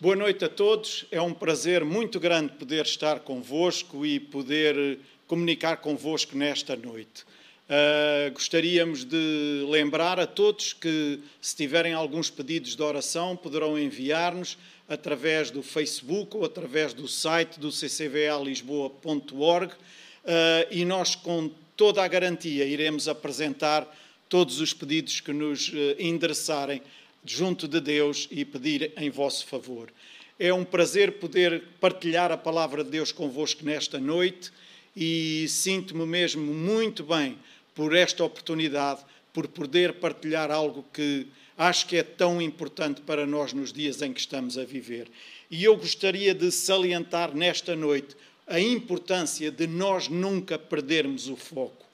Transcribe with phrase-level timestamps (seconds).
[0.00, 1.06] Boa noite a todos.
[1.10, 7.24] É um prazer muito grande poder estar convosco e poder comunicar convosco nesta noite.
[7.68, 14.56] Uh, gostaríamos de lembrar a todos que, se tiverem alguns pedidos de oração, poderão enviar-nos
[14.88, 19.76] através do Facebook ou através do site do ccvalisboa.org uh,
[20.70, 23.84] e nós, com toda a garantia, iremos apresentar
[24.28, 26.82] todos os pedidos que nos endereçarem
[27.24, 29.92] junto de Deus e pedir em vosso favor.
[30.38, 34.52] É um prazer poder partilhar a palavra de Deus convosco nesta noite
[34.96, 37.38] e sinto-me mesmo muito bem
[37.74, 39.00] por esta oportunidade,
[39.32, 44.12] por poder partilhar algo que acho que é tão importante para nós nos dias em
[44.12, 45.08] que estamos a viver.
[45.50, 48.16] E eu gostaria de salientar nesta noite
[48.46, 51.86] a importância de nós nunca perdermos o foco.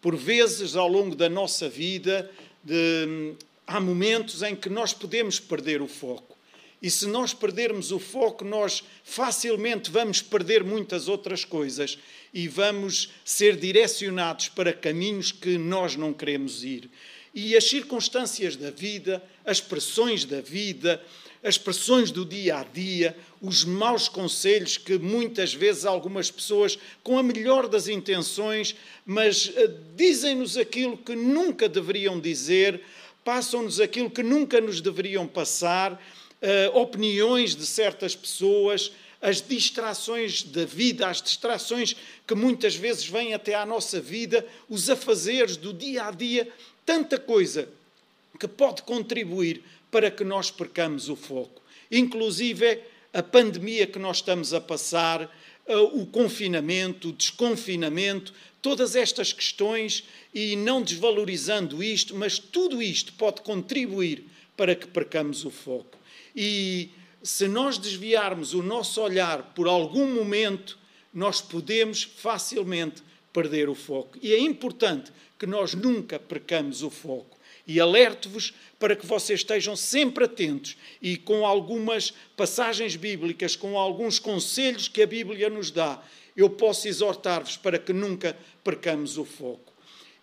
[0.00, 2.30] Por vezes, ao longo da nossa vida,
[2.62, 3.34] de,
[3.68, 6.36] há momentos em que nós podemos perder o foco.
[6.80, 11.98] E se nós perdermos o foco, nós facilmente vamos perder muitas outras coisas
[12.32, 16.88] e vamos ser direcionados para caminhos que nós não queremos ir.
[17.34, 21.04] E as circunstâncias da vida, as pressões da vida,
[21.42, 27.18] as pressões do dia a dia, os maus conselhos que muitas vezes algumas pessoas, com
[27.18, 28.74] a melhor das intenções,
[29.06, 32.80] mas uh, dizem-nos aquilo que nunca deveriam dizer,
[33.24, 40.64] passam-nos aquilo que nunca nos deveriam passar, uh, opiniões de certas pessoas, as distrações da
[40.64, 46.04] vida, as distrações que muitas vezes vêm até à nossa vida, os afazeres do dia
[46.04, 46.48] a dia,
[46.86, 47.68] tanta coisa
[48.38, 51.62] que pode contribuir para que nós percamos o foco.
[51.90, 52.80] Inclusive
[53.12, 55.22] a pandemia que nós estamos a passar,
[55.66, 63.12] uh, o confinamento, o desconfinamento, todas estas questões e não desvalorizando isto, mas tudo isto
[63.14, 64.24] pode contribuir
[64.56, 65.98] para que percamos o foco.
[66.34, 66.90] E
[67.22, 70.78] se nós desviarmos o nosso olhar por algum momento,
[71.12, 74.18] nós podemos facilmente perder o foco.
[74.22, 77.37] E é importante que nós nunca percamos o foco.
[77.68, 84.18] E alerto-vos para que vocês estejam sempre atentos e com algumas passagens bíblicas, com alguns
[84.18, 86.02] conselhos que a Bíblia nos dá,
[86.34, 89.72] eu posso exortar-vos para que nunca percamos o foco.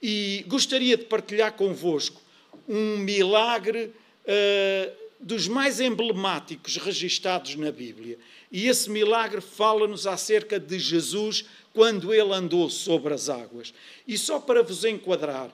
[0.02, 2.22] E gostaria de partilhar convosco
[2.68, 3.94] um milagre
[4.26, 8.18] uh, dos mais emblemáticos registados na Bíblia.
[8.52, 13.74] E esse milagre fala-nos acerca de Jesus quando ele andou sobre as águas.
[14.08, 15.50] E só para vos enquadrar,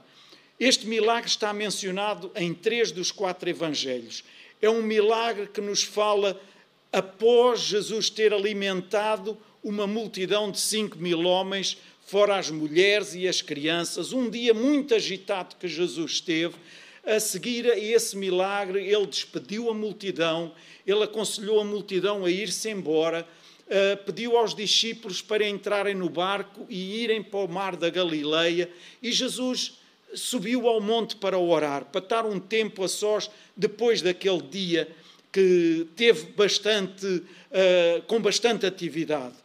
[0.63, 4.23] este milagre está mencionado em três dos quatro evangelhos.
[4.61, 6.39] É um milagre que nos fala
[6.93, 13.41] após Jesus ter alimentado uma multidão de cinco mil homens, fora as mulheres e as
[13.41, 16.53] crianças, um dia muito agitado que Jesus teve.
[17.03, 20.53] A seguir a esse milagre, ele despediu a multidão,
[20.85, 23.27] ele aconselhou a multidão a ir-se embora,
[23.65, 28.69] uh, pediu aos discípulos para entrarem no barco e irem para o mar da Galileia,
[29.01, 29.80] e Jesus
[30.13, 34.89] subiu ao monte para orar, para estar um tempo a sós depois daquele dia
[35.31, 39.35] que teve bastante, uh, com bastante atividade.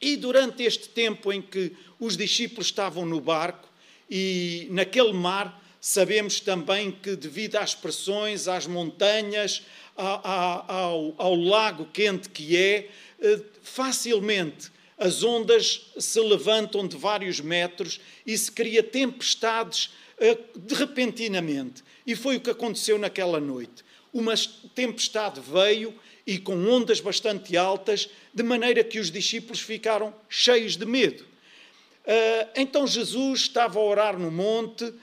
[0.00, 3.68] E durante este tempo em que os discípulos estavam no barco
[4.10, 9.62] e naquele mar, sabemos também que, devido às pressões, às montanhas,
[9.96, 18.00] ao, ao lago quente que é, eh, facilmente as ondas se levantam de vários metros
[18.26, 21.84] e se cria tempestades eh, de repentinamente.
[22.06, 23.84] E foi o que aconteceu naquela noite.
[24.12, 24.34] Uma
[24.74, 25.94] tempestade veio
[26.26, 31.22] e com ondas bastante altas, de maneira que os discípulos ficaram cheios de medo.
[31.22, 34.94] Uh, então Jesus estava a orar no monte, uh,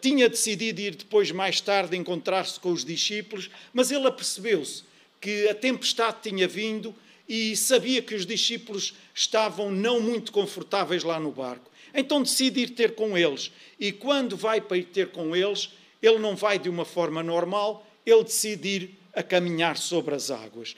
[0.00, 4.84] tinha decidido ir depois, mais tarde, encontrar-se com os discípulos, mas ele apercebeu-se
[5.20, 6.94] que a tempestade tinha vindo
[7.28, 11.70] e sabia que os discípulos estavam não muito confortáveis lá no barco.
[11.94, 13.52] Então decide ir ter com eles.
[13.78, 17.86] E quando vai para ir ter com eles, ele não vai de uma forma normal,
[18.04, 20.74] ele decide ir a caminhar sobre as águas.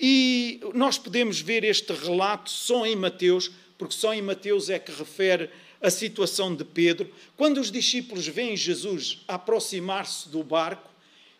[0.00, 4.90] E nós podemos ver este relato só em Mateus, porque só em Mateus é que
[4.90, 5.50] refere
[5.80, 7.10] a situação de Pedro.
[7.36, 10.90] Quando os discípulos veem Jesus aproximar-se do barco,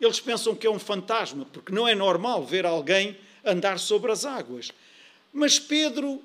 [0.00, 4.24] eles pensam que é um fantasma, porque não é normal ver alguém andar sobre as
[4.24, 4.70] águas.
[5.32, 6.22] Mas Pedro uh,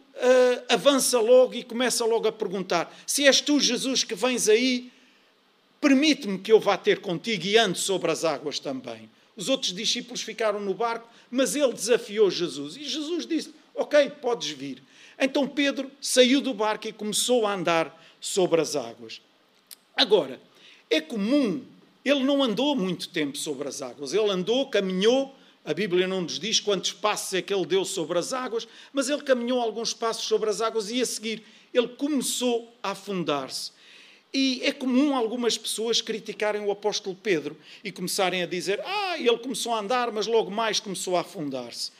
[0.69, 4.91] avança logo e começa logo a perguntar: Se és tu, Jesus, que vens aí,
[5.81, 9.09] permite-me que eu vá ter contigo e ande sobre as águas também.
[9.35, 12.77] Os outros discípulos ficaram no barco, mas ele desafiou Jesus.
[12.77, 14.83] E Jesus disse: Ok, podes vir.
[15.17, 19.21] Então Pedro saiu do barco e começou a andar sobre as águas.
[19.95, 20.39] Agora,
[20.89, 21.63] é comum,
[22.05, 25.35] ele não andou muito tempo sobre as águas, ele andou, caminhou
[25.65, 29.09] A Bíblia não nos diz quantos passos é que ele deu sobre as águas, mas
[29.09, 33.71] ele caminhou alguns passos sobre as águas e a seguir ele começou a afundar-se.
[34.33, 39.37] E é comum algumas pessoas criticarem o apóstolo Pedro e começarem a dizer: Ah, ele
[39.37, 41.91] começou a andar, mas logo mais começou a afundar-se.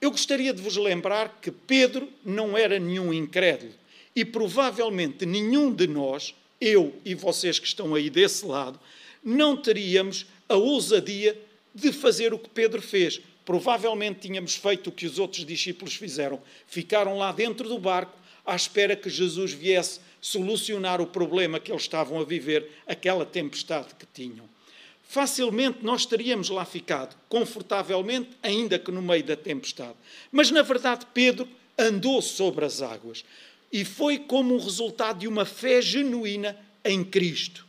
[0.00, 3.72] Eu gostaria de vos lembrar que Pedro não era nenhum incrédulo
[4.14, 8.78] e provavelmente nenhum de nós, eu e vocês que estão aí desse lado,
[9.22, 11.40] não teríamos a ousadia
[11.74, 13.20] de fazer o que Pedro fez.
[13.44, 16.40] Provavelmente tínhamos feito o que os outros discípulos fizeram.
[16.66, 21.82] Ficaram lá dentro do barco à espera que Jesus viesse solucionar o problema que eles
[21.82, 24.48] estavam a viver, aquela tempestade que tinham.
[25.02, 29.94] Facilmente nós teríamos lá ficado, confortavelmente, ainda que no meio da tempestade.
[30.30, 31.48] Mas, na verdade, Pedro
[31.78, 33.24] andou sobre as águas
[33.72, 37.66] e foi como um resultado de uma fé genuína em Cristo.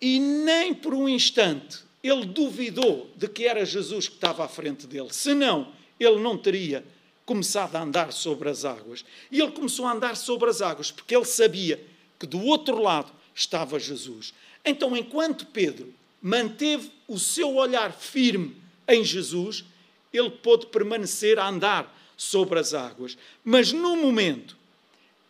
[0.00, 4.86] E nem por um instante ele duvidou de que era Jesus que estava à frente
[4.86, 5.08] dele.
[5.10, 6.84] Senão, ele não teria
[7.26, 9.04] começado a andar sobre as águas.
[9.30, 11.82] E ele começou a andar sobre as águas porque ele sabia
[12.18, 14.34] que do outro lado estava Jesus.
[14.64, 18.56] Então, enquanto Pedro manteve o seu olhar firme
[18.88, 19.64] em Jesus,
[20.12, 23.16] ele pôde permanecer a andar sobre as águas.
[23.44, 24.56] Mas no momento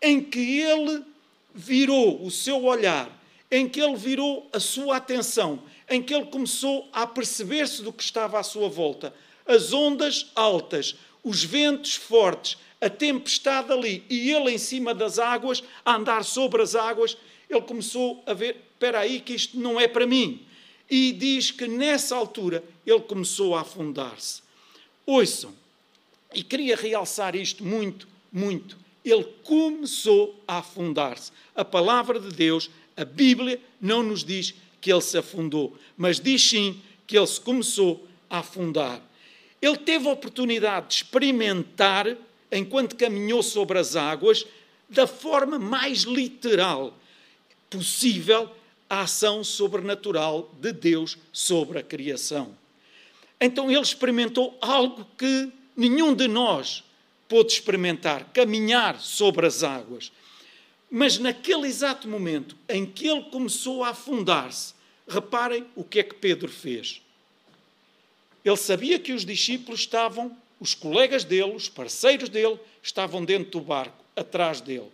[0.00, 1.04] em que ele
[1.54, 3.10] virou o seu olhar,
[3.50, 8.02] em que ele virou a sua atenção, em que ele começou a perceber-se do que
[8.02, 9.12] estava à sua volta,
[9.44, 10.94] as ondas altas,
[11.24, 16.62] os ventos fortes, a tempestade ali e ele em cima das águas, a andar sobre
[16.62, 17.16] as águas,
[17.48, 20.46] ele começou a ver: espera aí, que isto não é para mim.
[20.88, 24.42] E diz que nessa altura ele começou a afundar-se.
[25.04, 25.52] Ouçam,
[26.32, 28.78] e queria realçar isto muito, muito.
[29.04, 31.32] Ele começou a afundar-se.
[31.54, 36.42] A palavra de Deus, a Bíblia, não nos diz que ele se afundou, mas diz
[36.42, 39.00] sim que ele se começou a afundar.
[39.60, 42.06] Ele teve a oportunidade de experimentar,
[42.50, 44.46] enquanto caminhou sobre as águas,
[44.88, 46.96] da forma mais literal
[47.68, 48.50] possível,
[48.88, 52.56] a ação sobrenatural de Deus sobre a criação.
[53.40, 56.82] Então ele experimentou algo que nenhum de nós
[57.28, 60.10] pôde experimentar, caminhar sobre as águas.
[60.90, 64.74] Mas naquele exato momento em que ele começou a afundar-se,
[65.06, 67.00] reparem o que é que Pedro fez.
[68.44, 73.60] Ele sabia que os discípulos estavam, os colegas dele, os parceiros dele, estavam dentro do
[73.60, 74.90] barco, atrás dele.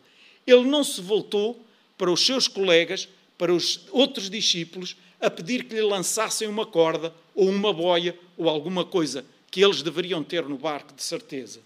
[0.46, 1.60] Ele não se voltou
[1.96, 3.08] para os seus colegas,
[3.38, 8.48] para os outros discípulos, a pedir que lhe lançassem uma corda ou uma boia ou
[8.48, 11.60] alguma coisa que eles deveriam ter no barco, de certeza.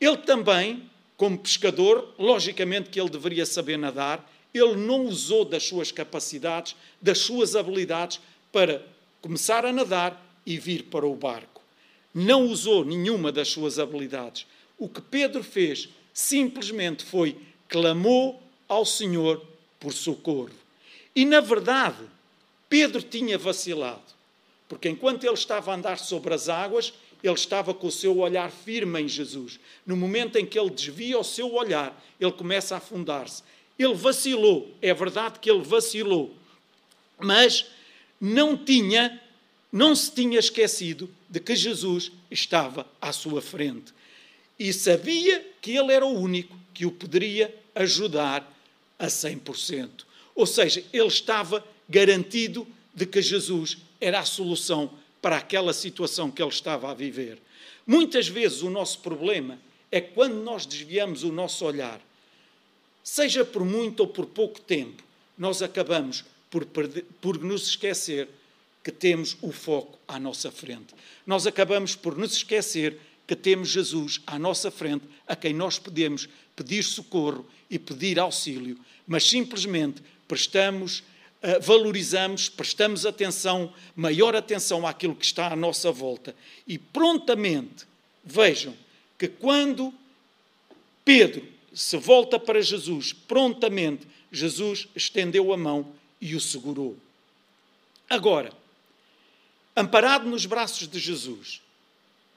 [0.00, 0.90] Ele também,
[1.22, 7.18] como pescador, logicamente que ele deveria saber nadar, ele não usou das suas capacidades, das
[7.18, 8.18] suas habilidades
[8.50, 8.84] para
[9.20, 11.62] começar a nadar e vir para o barco.
[12.12, 14.48] Não usou nenhuma das suas habilidades.
[14.76, 17.36] O que Pedro fez simplesmente foi
[17.68, 19.40] clamou ao Senhor
[19.78, 20.50] por socorro.
[21.14, 22.02] E na verdade,
[22.68, 24.02] Pedro tinha vacilado,
[24.68, 26.92] porque enquanto ele estava a andar sobre as águas,
[27.22, 29.60] ele estava com o seu olhar firme em Jesus.
[29.86, 33.42] No momento em que ele desvia o seu olhar, ele começa a afundar-se.
[33.78, 36.34] Ele vacilou, é verdade que ele vacilou,
[37.18, 37.66] mas
[38.20, 39.20] não tinha
[39.72, 43.94] não se tinha esquecido de que Jesus estava à sua frente
[44.58, 48.46] e sabia que ele era o único que o poderia ajudar
[48.98, 50.04] a 100%.
[50.34, 54.90] Ou seja, ele estava garantido de que Jesus era a solução
[55.22, 57.38] para aquela situação que ele estava a viver.
[57.86, 59.58] Muitas vezes o nosso problema
[59.90, 62.00] é quando nós desviamos o nosso olhar,
[63.02, 65.02] seja por muito ou por pouco tempo,
[65.38, 68.28] nós acabamos por, perder, por nos esquecer
[68.82, 70.94] que temos o foco à nossa frente.
[71.26, 76.28] Nós acabamos por nos esquecer que temos Jesus à nossa frente, a quem nós podemos
[76.56, 81.02] pedir socorro e pedir auxílio, mas simplesmente prestamos,
[81.60, 86.34] valorizamos, prestamos atenção, maior atenção àquilo que está à nossa volta
[86.66, 87.86] e prontamente
[88.24, 88.74] vejam
[89.18, 89.92] que quando
[91.04, 96.96] Pedro se volta para Jesus, prontamente Jesus estendeu a mão e o segurou.
[98.08, 98.52] Agora,
[99.74, 101.62] Amparado nos braços de Jesus,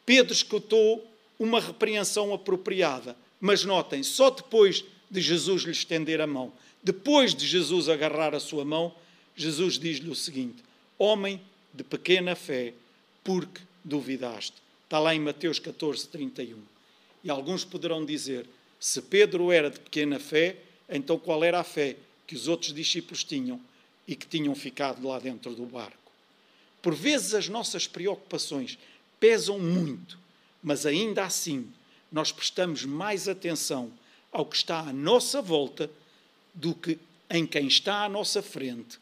[0.05, 1.05] Pedro escutou
[1.37, 3.15] uma repreensão apropriada.
[3.41, 6.53] Mas notem, só depois de Jesus lhe estender a mão,
[6.85, 8.93] depois de Jesus agarrar a sua mão,
[9.35, 10.63] Jesus diz-lhe o seguinte:
[10.99, 11.41] Homem
[11.73, 12.75] de pequena fé,
[13.23, 14.53] porque duvidaste?
[14.83, 16.59] Está lá em Mateus 14, 31.
[17.23, 18.45] E alguns poderão dizer:
[18.79, 21.95] se Pedro era de pequena fé, então qual era a fé
[22.27, 23.59] que os outros discípulos tinham
[24.07, 26.11] e que tinham ficado lá dentro do barco?
[26.83, 28.77] Por vezes as nossas preocupações
[29.19, 30.19] pesam muito,
[30.61, 31.67] mas ainda assim
[32.11, 33.91] nós prestamos mais atenção
[34.31, 35.89] ao que está à nossa volta
[36.55, 36.97] do que
[37.29, 38.97] em quem está à nossa frente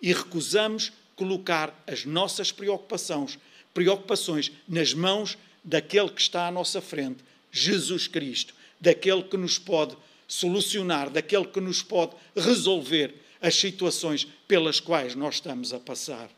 [0.00, 3.38] e recusamos colocar as nossas preocupações,
[3.72, 9.96] preocupações nas mãos daquele que está à nossa frente, Jesus Cristo, daquele que nos pode
[10.28, 16.30] solucionar, daquele que nos pode resolver as situações pelas quais nós estamos a passar.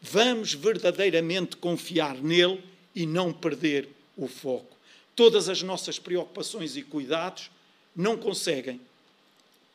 [0.00, 2.62] Vamos verdadeiramente confiar nele
[2.94, 4.76] e não perder o foco.
[5.16, 7.50] Todas as nossas preocupações e cuidados
[7.94, 8.80] não conseguem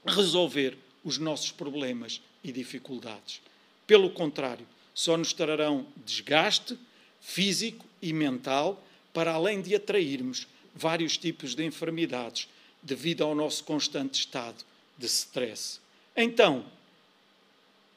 [0.06, 3.42] resolver os nossos problemas e dificuldades.
[3.86, 6.78] Pelo contrário, só nos trarão desgaste
[7.20, 12.50] físico e mental, para além de atrairmos vários tipos de enfermidades
[12.82, 14.64] devido ao nosso constante estado
[14.98, 15.80] de stress.
[16.16, 16.66] Então,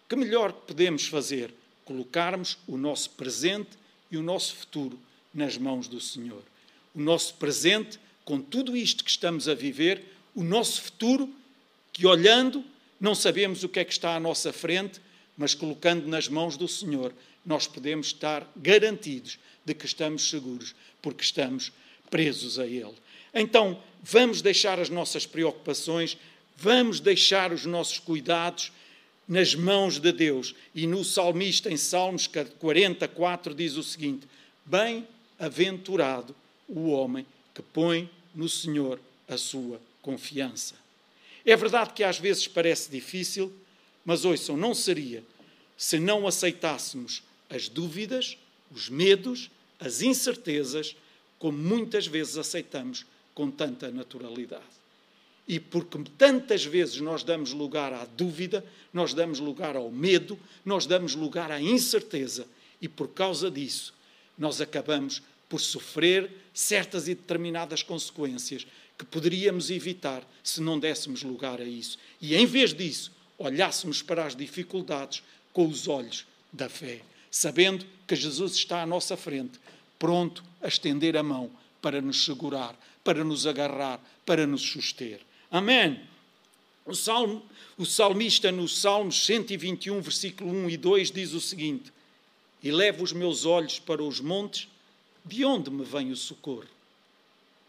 [0.09, 1.53] que melhor podemos fazer?
[1.85, 3.71] Colocarmos o nosso presente
[4.11, 4.99] e o nosso futuro
[5.35, 6.43] nas mãos do Senhor.
[6.95, 11.29] O nosso presente, com tudo isto que estamos a viver, o nosso futuro,
[11.97, 12.63] que olhando,
[13.01, 15.01] não sabemos o que é que está à nossa frente,
[15.35, 17.11] mas colocando nas mãos do Senhor,
[17.45, 21.73] nós podemos estar garantidos de que estamos seguros, porque estamos
[22.11, 22.93] presos a Ele.
[23.33, 26.19] Então, vamos deixar as nossas preocupações,
[26.55, 28.71] vamos deixar os nossos cuidados
[29.27, 30.55] nas mãos de Deus.
[30.75, 34.29] E no salmista, em Salmos 44, diz o seguinte:
[34.67, 36.37] Bem-aventurado
[36.69, 37.25] o homem
[37.55, 40.86] que põe no Senhor a sua confiança.
[41.47, 43.53] É verdade que às vezes parece difícil,
[44.05, 45.25] mas ouçam, não seria
[45.77, 48.37] se não aceitássemos as dúvidas,
[48.71, 50.97] os medos, as incertezas,
[51.39, 54.65] como muitas vezes aceitamos com tanta naturalidade.
[55.47, 60.87] E porque tantas vezes nós damos lugar à dúvida, nós damos lugar ao medo, nós
[60.87, 62.49] damos lugar à incerteza,
[62.83, 63.95] e por causa disso
[64.37, 68.67] nós acabamos por sofrer certas e determinadas consequências
[68.99, 71.99] que poderíamos evitar se não dessemos lugar a isso.
[72.21, 75.23] E em vez disso, olhássemos para as dificuldades
[75.53, 79.59] com os olhos da fé, sabendo que Jesus está à nossa frente,
[79.99, 81.51] pronto a estender a mão
[81.83, 85.21] para nos segurar, para nos agarrar, para nos suster.
[85.51, 86.01] Amém.
[86.85, 87.45] O, salmo,
[87.77, 91.93] o salmista, no Salmos 121, versículo 1 e 2, diz o seguinte:
[92.63, 94.69] E levo os meus olhos para os montes,
[95.25, 96.69] de onde me vem o socorro?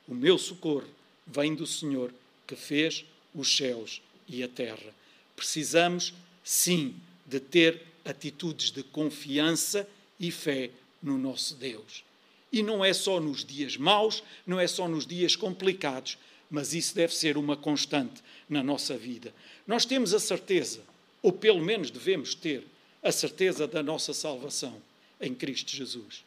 [0.08, 0.88] O meu socorro
[1.28, 2.14] vem do Senhor
[2.46, 3.06] que fez
[3.36, 4.94] os céus e a terra.
[5.36, 9.88] Precisamos, sim, de ter atitudes de confiança
[10.20, 12.04] e fé no nosso Deus.
[12.52, 16.18] E não é só nos dias maus, não é só nos dias complicados,
[16.50, 19.34] mas isso deve ser uma constante na nossa vida.
[19.66, 20.82] Nós temos a certeza,
[21.22, 22.66] ou pelo menos devemos ter,
[23.04, 24.82] a certeza da nossa salvação
[25.20, 26.24] em Cristo Jesus.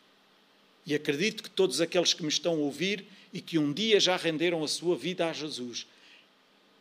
[0.91, 4.17] E acredito que todos aqueles que me estão a ouvir e que um dia já
[4.17, 5.87] renderam a sua vida a Jesus,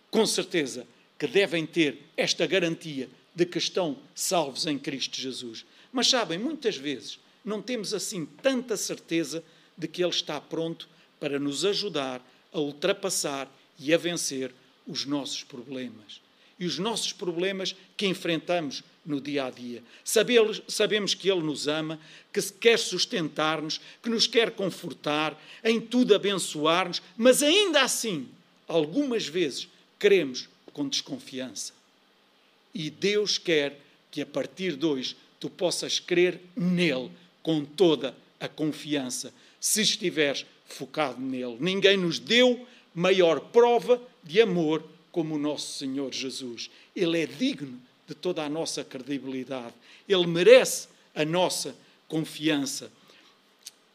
[0.10, 0.88] com certeza
[1.20, 5.64] que devem ter esta garantia de que estão salvos em Cristo Jesus.
[5.94, 9.44] Mas sabem, muitas vezes não temos assim tanta certeza
[9.78, 10.90] de que Ele está pronto
[11.20, 12.20] para nos ajudar
[12.52, 13.48] a ultrapassar
[13.78, 14.52] e a vencer
[14.88, 16.20] os nossos problemas.
[16.58, 19.84] E os nossos problemas que enfrentamos no dia a dia.
[20.04, 22.00] Sabemos que Ele nos ama,
[22.32, 28.28] que quer sustentar-nos, que nos quer confortar, em tudo abençoar-nos, mas ainda assim,
[28.68, 31.74] algumas vezes, queremos com desconfiança.
[32.74, 33.80] E Deus quer
[34.12, 40.46] que a partir de hoje tu possas crer nele com toda a confiança, se estiveres
[40.66, 41.58] focado nele.
[41.60, 46.70] Ninguém nos deu maior prova de amor como o nosso Senhor Jesus.
[46.96, 49.74] Ele é digno de toda a nossa credibilidade.
[50.08, 51.76] Ele merece a nossa
[52.08, 52.92] confiança.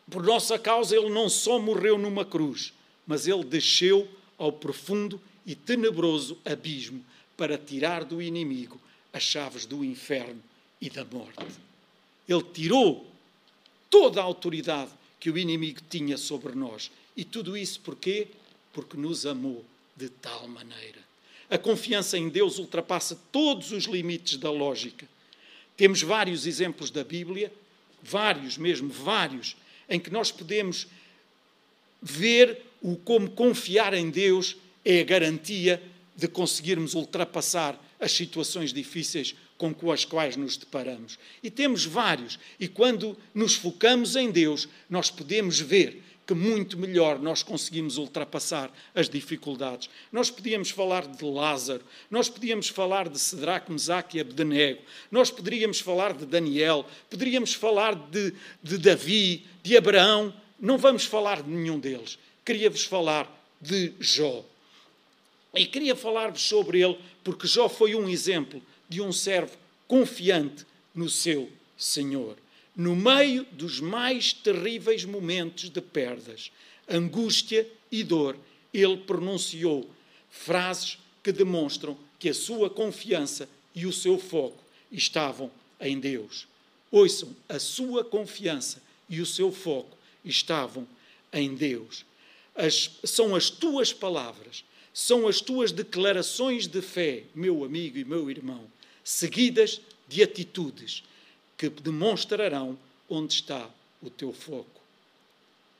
[0.08, 2.72] Por nossa causa, ele não só morreu numa cruz,
[3.04, 7.04] mas ele desceu ao profundo e tenebroso abismo
[7.36, 8.80] para tirar do inimigo
[9.12, 10.40] as chaves do inferno
[10.80, 11.44] e da morte.
[12.28, 13.04] Ele tirou
[13.90, 16.90] toda a autoridade que o inimigo tinha sobre nós.
[17.16, 18.28] E tudo isso porquê?
[18.72, 19.64] Porque nos amou
[19.96, 21.03] de tal maneira.
[21.54, 25.06] A confiança em Deus ultrapassa todos os limites da lógica.
[25.76, 27.52] Temos vários exemplos da Bíblia,
[28.02, 29.56] vários mesmo, vários,
[29.88, 30.88] em que nós podemos
[32.02, 35.80] ver o como confiar em Deus é a garantia
[36.16, 41.20] de conseguirmos ultrapassar as situações difíceis com as quais nos deparamos.
[41.40, 47.18] E temos vários, e quando nos focamos em Deus, nós podemos ver que muito melhor
[47.18, 49.90] nós conseguimos ultrapassar as dificuldades.
[50.10, 55.80] Nós podíamos falar de Lázaro, nós podíamos falar de Sedraque, Mesaque e Abdenego, nós poderíamos
[55.80, 61.78] falar de Daniel, poderíamos falar de, de Davi, de Abraão, não vamos falar de nenhum
[61.78, 62.18] deles.
[62.44, 64.44] Queria-vos falar de Jó.
[65.54, 71.08] E queria falar-vos sobre ele, porque Jó foi um exemplo de um servo confiante no
[71.08, 72.36] seu Senhor
[72.76, 76.50] no meio dos mais terríveis momentos de perdas,
[76.88, 78.36] angústia e dor,
[78.72, 79.88] ele pronunciou
[80.28, 85.50] frases que demonstram que a sua confiança e o seu foco estavam
[85.80, 86.46] em Deus.
[86.90, 90.86] Ouçam, a sua confiança e o seu foco estavam
[91.32, 92.04] em Deus.
[92.54, 98.30] As, são as tuas palavras, são as tuas declarações de fé, meu amigo e meu
[98.30, 98.66] irmão,
[99.02, 101.02] seguidas de atitudes
[101.70, 102.78] que demonstrarão
[103.08, 103.68] onde está
[104.02, 104.80] o teu foco.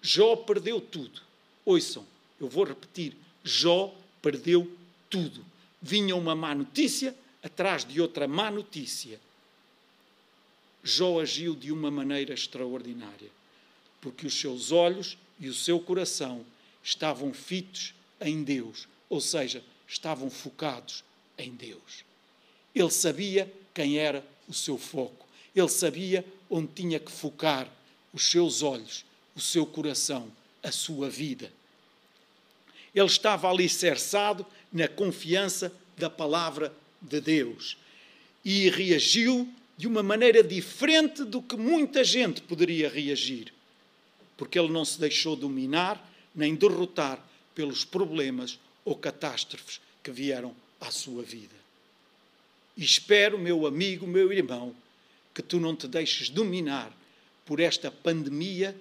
[0.01, 1.23] Jó perdeu tudo.
[1.65, 2.07] Ouçam,
[2.41, 4.71] eu vou repetir: Jó perdeu
[5.09, 5.45] tudo.
[5.81, 9.21] Vinha uma má notícia atrás de outra má notícia.
[10.83, 13.31] Jó agiu de uma maneira extraordinária,
[14.01, 16.45] porque os seus olhos e o seu coração
[16.83, 21.03] estavam fitos em Deus, ou seja, estavam focados
[21.39, 22.05] em Deus.
[22.75, 25.24] Ele sabia quem era o seu foco.
[25.55, 27.69] Ele sabia onde tinha que focar
[28.13, 30.31] os seus olhos, o seu coração,
[30.63, 31.53] a sua vida.
[32.95, 37.77] Ele estava alicerçado na confiança da palavra de Deus
[38.45, 43.53] e reagiu de uma maneira diferente do que muita gente poderia reagir,
[44.37, 50.91] porque ele não se deixou dominar nem derrotar pelos problemas ou catástrofes que vieram à
[50.91, 51.55] sua vida.
[52.77, 54.75] Espero, meu amigo, meu irmão,
[55.35, 56.97] que tu não te deixes dominar
[57.45, 58.75] por esta pandemia,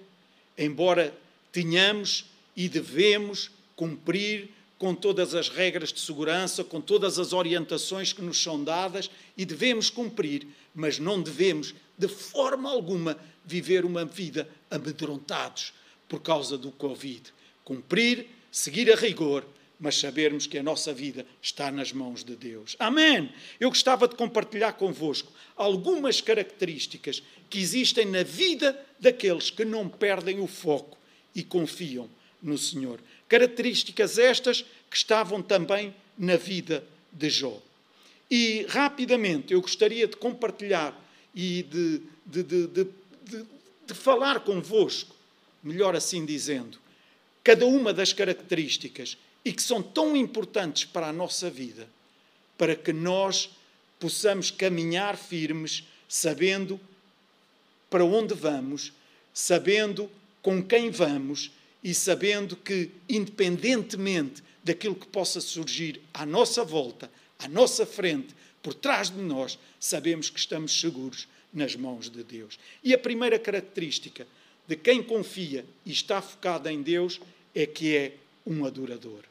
[0.56, 1.12] embora
[1.52, 8.22] tenhamos e devemos cumprir com todas as regras de segurança, com todas as orientações que
[8.22, 14.48] nos são dadas e devemos cumprir, mas não devemos, de forma alguma, viver uma vida
[14.70, 15.72] amedrontados
[16.08, 17.32] por causa do Covid.
[17.64, 19.44] Cumprir, seguir a rigor,
[19.78, 22.76] mas sabermos que a nossa vida está nas mãos de Deus.
[22.78, 23.32] Amém!
[23.58, 30.40] Eu gostava de compartilhar convosco algumas características que existem na vida daqueles que não perdem
[30.40, 30.96] o foco
[31.34, 32.08] e confiam
[32.42, 33.00] no Senhor.
[33.28, 37.60] Características estas que estavam também na vida de Jó.
[38.30, 40.98] E rapidamente eu gostaria de compartilhar
[41.34, 42.86] e de, de, de,
[43.86, 45.14] de falar convosco,
[45.62, 46.78] melhor assim dizendo,
[47.42, 51.88] cada uma das características e que são tão importantes para a nossa vida,
[52.56, 53.50] para que nós
[53.98, 56.80] possamos caminhar firmes, sabendo
[57.90, 58.92] para onde vamos,
[59.32, 60.10] sabendo
[60.42, 61.50] com quem vamos
[61.82, 68.72] e sabendo que, independentemente daquilo que possa surgir à nossa volta, à nossa frente, por
[68.72, 72.58] trás de nós, sabemos que estamos seguros nas mãos de Deus.
[72.82, 74.26] E a primeira característica
[74.66, 77.20] de quem confia e está focado em Deus
[77.54, 78.14] é que é
[78.46, 79.22] um adorador.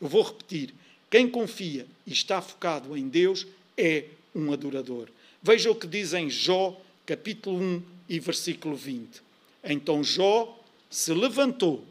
[0.00, 0.74] Eu vou repetir:
[1.10, 5.08] quem confia e está focado em Deus é um adorador.
[5.42, 9.22] Veja o que diz em Jó, capítulo 1 e versículo 20.
[9.64, 10.58] Então Jó
[10.90, 11.84] se levantou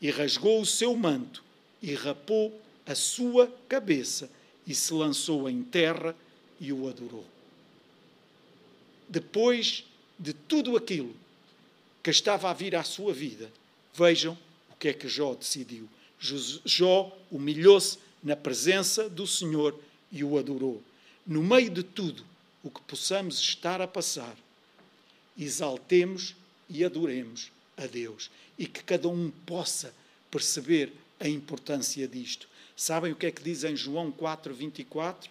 [0.00, 1.42] e rasgou o seu manto
[1.82, 4.30] e rapou a sua cabeça
[4.66, 6.14] e se lançou em terra
[6.60, 7.24] e o adorou.
[9.08, 9.84] Depois
[10.18, 11.14] de tudo aquilo
[12.02, 13.50] que estava a vir à sua vida,
[13.94, 14.36] vejam
[14.70, 15.88] o que é que Jó decidiu.
[16.64, 19.78] Jó humilhou-se na presença do Senhor
[20.10, 20.82] e o adorou.
[21.26, 22.24] No meio de tudo
[22.62, 24.34] o que possamos estar a passar,
[25.38, 26.34] exaltemos
[26.68, 29.94] e adoremos a Deus e que cada um possa
[30.30, 32.48] perceber a importância disto.
[32.74, 35.30] Sabem o que é que diz em João 4, 24?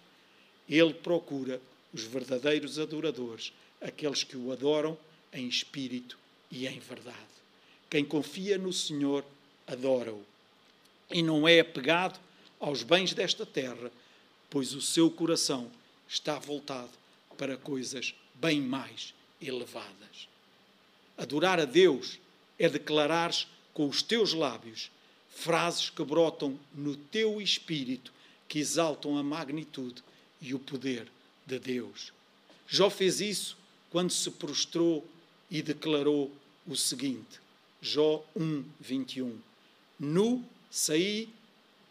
[0.68, 1.60] Ele procura
[1.92, 4.96] os verdadeiros adoradores, aqueles que o adoram
[5.32, 6.16] em espírito
[6.50, 7.18] e em verdade.
[7.90, 9.24] Quem confia no Senhor,
[9.66, 10.33] adora-o
[11.10, 12.18] e não é apegado
[12.60, 13.90] aos bens desta terra,
[14.48, 15.70] pois o seu coração
[16.08, 16.90] está voltado
[17.36, 20.28] para coisas bem mais elevadas.
[21.16, 22.18] Adorar a Deus
[22.58, 23.32] é declarar
[23.72, 24.90] com os teus lábios
[25.28, 28.12] frases que brotam no teu espírito,
[28.48, 30.02] que exaltam a magnitude
[30.40, 31.08] e o poder
[31.44, 32.12] de Deus.
[32.68, 33.56] Jó fez isso
[33.90, 35.06] quando se prostrou
[35.50, 36.30] e declarou
[36.66, 37.40] o seguinte:
[37.80, 39.38] Jó 1, 21.
[39.98, 41.28] Nu Saí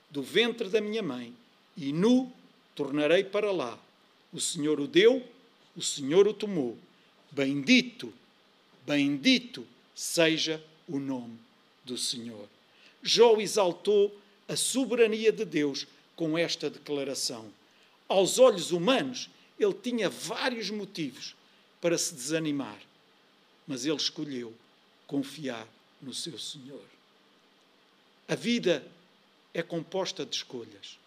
[0.10, 1.34] do ventre da minha mãe
[1.78, 2.30] e nu
[2.76, 3.80] tornarei para lá.
[4.34, 5.26] O Senhor o deu,
[5.74, 6.78] o Senhor o tomou.
[7.32, 8.14] Bendito,
[8.86, 9.66] bendito
[9.96, 11.40] seja o nome
[11.86, 12.46] do Senhor.
[13.02, 14.14] Jó exaltou
[14.50, 17.50] a soberania de Deus com esta declaração.
[18.10, 21.38] Aos olhos humanos, ele tinha vários motivos
[21.80, 22.82] para se desanimar,
[23.66, 24.54] mas ele escolheu
[25.08, 25.66] confiar
[26.02, 26.93] no seu Senhor.
[28.28, 28.86] A vida
[29.54, 30.98] é composta de escolhas.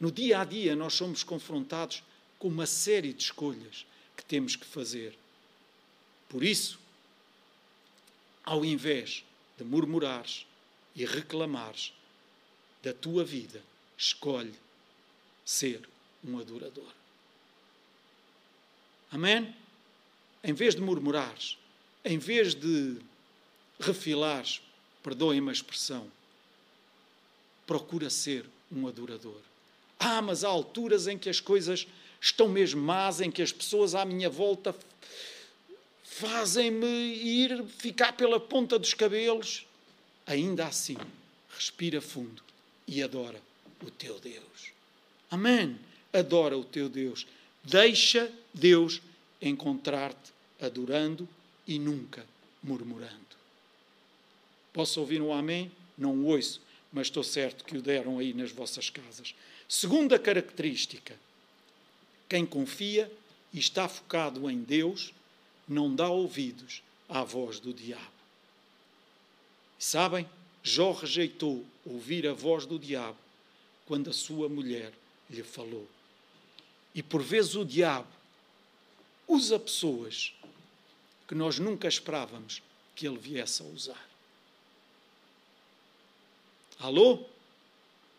[0.00, 2.02] No dia a dia, nós somos confrontados
[2.38, 5.16] com uma série de escolhas que temos que fazer.
[6.28, 6.78] Por isso,
[8.44, 9.24] ao invés
[9.56, 10.46] de murmurares
[10.94, 11.92] e reclamares
[12.82, 13.62] da tua vida,
[13.96, 14.54] escolhe
[15.44, 15.88] ser
[16.22, 16.92] um adorador.
[19.10, 19.54] Amém?
[20.42, 21.56] Em vez de murmurares,
[22.04, 22.98] em vez de
[23.78, 24.60] refilares,
[25.04, 26.10] perdoem-me a expressão,
[27.66, 29.38] procura ser um adorador.
[30.00, 31.86] Ah, mas há alturas em que as coisas
[32.20, 34.74] estão mesmo más, em que as pessoas à minha volta
[36.02, 39.66] fazem-me ir ficar pela ponta dos cabelos.
[40.26, 40.96] Ainda assim,
[41.54, 42.42] respira fundo
[42.88, 43.40] e adora
[43.82, 44.72] o teu Deus.
[45.30, 45.78] Amém.
[46.12, 47.26] Adora o teu Deus.
[47.62, 49.02] Deixa Deus
[49.40, 51.28] encontrar-te adorando
[51.66, 52.24] e nunca
[52.62, 53.33] murmurando.
[54.74, 55.70] Posso ouvir um amém?
[55.96, 56.60] Não o ouço,
[56.92, 59.32] mas estou certo que o deram aí nas vossas casas.
[59.68, 61.16] Segunda característica:
[62.28, 63.10] quem confia
[63.52, 65.14] e está focado em Deus
[65.68, 68.02] não dá ouvidos à voz do diabo.
[69.78, 70.28] Sabem,
[70.60, 73.18] Jó rejeitou ouvir a voz do diabo
[73.86, 74.92] quando a sua mulher
[75.30, 75.88] lhe falou.
[76.92, 78.08] E por vezes o diabo
[79.28, 80.34] usa pessoas
[81.28, 82.60] que nós nunca esperávamos
[82.96, 84.13] que ele viesse a usar.
[86.78, 87.24] Alô?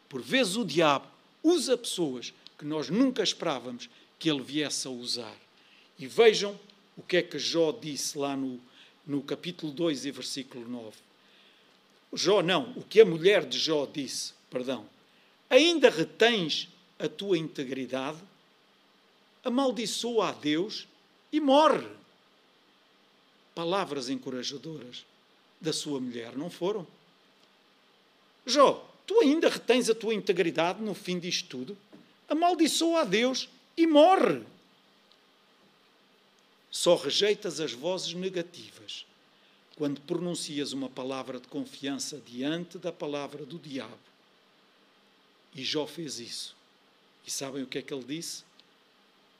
[0.10, 1.08] Por vezes o diabo
[1.44, 5.36] usa pessoas que nós nunca esperávamos que ele viesse a usar.
[6.00, 6.60] E vejam
[6.98, 8.60] o que é que Jó disse lá no,
[9.06, 10.96] no capítulo 2 e versículo 9.
[12.14, 14.86] Jó, não, o que a mulher de Jó disse, perdão.
[15.50, 18.18] Ainda retens a tua integridade?
[19.44, 20.88] Amaldiçoa a Deus
[21.32, 21.88] e morre.
[23.54, 25.06] Palavras encorajadoras
[25.60, 26.88] da sua mulher, não foram?
[28.46, 31.78] Jó, tu ainda retens a tua integridade no fim disto tudo?
[32.30, 34.44] Amaldiçoa a Deus e morre.
[36.70, 39.06] Só rejeitas as vozes negativas
[39.76, 43.98] quando pronuncias uma palavra de confiança diante da palavra do diabo.
[45.54, 46.56] E Jó fez isso.
[47.26, 48.44] E sabem o que é que ele disse?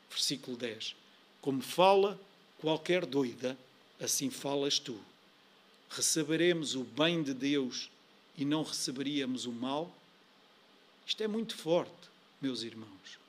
[0.10, 0.96] Versículo 10.
[1.42, 2.20] Como fala
[2.60, 3.58] qualquer doida,
[4.00, 5.00] assim falas tu.
[5.90, 7.90] Receberemos o bem de Deus
[8.38, 9.94] e não receberíamos o mal?
[11.06, 12.10] Isto é muito forte,
[12.42, 13.20] meus irmãos,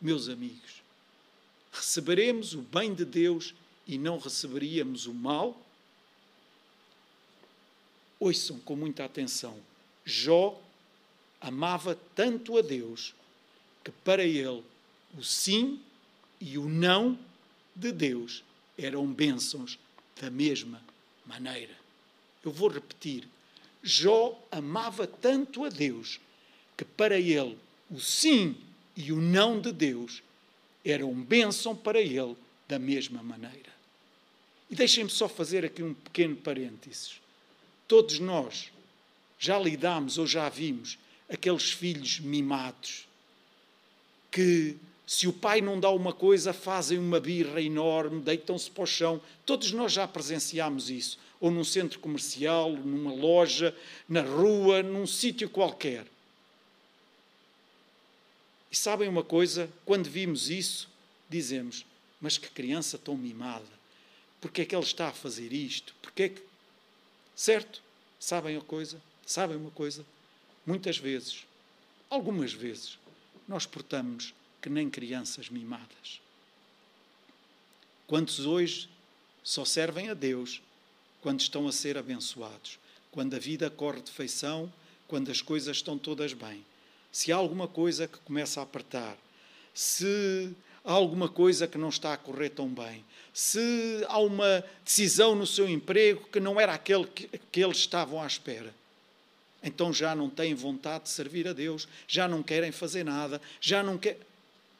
[0.00, 0.82] meus amigos.
[1.72, 3.54] Receberemos o bem de Deus
[3.86, 5.60] e não receberíamos o mal?
[8.20, 9.58] Ouçam com muita atenção.
[10.04, 10.60] Jó
[11.40, 13.14] amava tanto a Deus
[13.82, 14.62] que para ele
[15.16, 15.80] o sim
[16.40, 17.18] e o não
[17.74, 18.44] de Deus
[18.78, 19.78] eram bênçãos
[20.20, 20.80] da mesma
[21.26, 21.76] maneira.
[22.44, 23.26] Eu vou repetir.
[23.82, 26.20] Jó amava tanto a Deus
[26.76, 27.58] que para ele
[27.90, 28.56] o sim
[28.96, 30.22] e o não de Deus
[30.84, 32.36] eram bênção para ele
[32.68, 33.72] da mesma maneira.
[34.70, 37.20] E deixem-me só fazer aqui um pequeno parênteses.
[37.86, 38.72] Todos nós
[39.38, 43.06] já lidamos ou já vimos aqueles filhos mimados
[44.30, 44.76] que,
[45.12, 49.20] se o pai não dá uma coisa, fazem uma birra enorme, deitam-se para o chão.
[49.44, 53.76] Todos nós já presenciámos isso ou num centro comercial, numa loja,
[54.08, 56.06] na rua, num sítio qualquer.
[58.70, 59.70] E sabem uma coisa?
[59.84, 60.88] Quando vimos isso,
[61.28, 61.84] dizemos:
[62.18, 63.68] Mas que criança tão mimada!
[64.40, 65.94] Porquê é que ele está a fazer isto?
[66.00, 66.42] Porquê é que.
[67.36, 67.82] Certo?
[68.18, 68.98] Sabem a coisa?
[69.26, 70.06] Sabem uma coisa?
[70.64, 71.44] Muitas vezes,
[72.08, 72.98] algumas vezes,
[73.46, 76.20] nós portamos que nem crianças mimadas.
[78.06, 78.88] Quantos hoje
[79.42, 80.62] só servem a Deus
[81.20, 82.78] quando estão a ser abençoados,
[83.10, 84.72] quando a vida corre de feição,
[85.08, 86.64] quando as coisas estão todas bem.
[87.10, 89.16] Se há alguma coisa que começa a apertar,
[89.74, 95.34] se há alguma coisa que não está a correr tão bem, se há uma decisão
[95.34, 98.74] no seu emprego que não era aquele que, que eles estavam à espera,
[99.62, 103.82] então já não têm vontade de servir a Deus, já não querem fazer nada, já
[103.82, 104.20] não querem.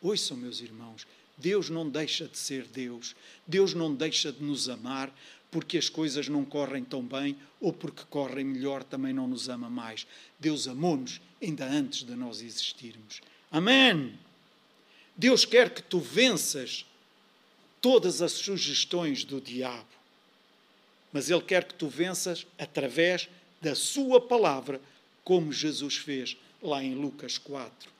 [0.02, 1.06] Ouçam, meus irmãos,
[1.38, 3.14] Deus não deixa de ser Deus,
[3.46, 5.14] Deus não deixa de nos amar,
[5.50, 9.70] porque as coisas não correm tão bem ou porque correm melhor também não nos ama
[9.70, 10.06] mais.
[10.40, 13.20] Deus amou-nos ainda antes de nós existirmos.
[13.50, 14.18] Amém!
[15.14, 16.86] Deus quer que tu venças
[17.80, 19.86] todas as sugestões do diabo.
[21.12, 23.28] mas Ele quer que tu venças através
[23.60, 24.80] da Sua palavra,
[25.22, 27.90] como Jesus fez lá em Lucas 4.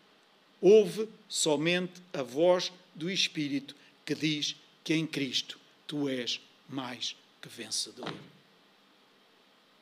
[0.62, 3.75] Ouve somente a voz do Espírito
[4.07, 8.14] que diz que em Cristo tu és mais que vencedor.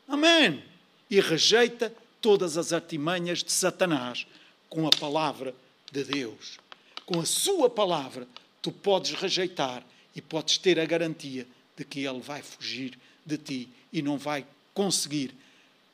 [0.08, 0.64] Amém!
[1.10, 4.26] E rejeita todas as artimanhas de Satanás
[4.70, 5.54] com a palavra
[5.92, 6.58] de Deus.
[7.04, 8.26] Com a Sua palavra,
[8.62, 9.84] tu podes rejeitar
[10.16, 14.46] e podes ter a garantia de que Ele vai fugir de ti e não vai
[14.72, 15.34] conseguir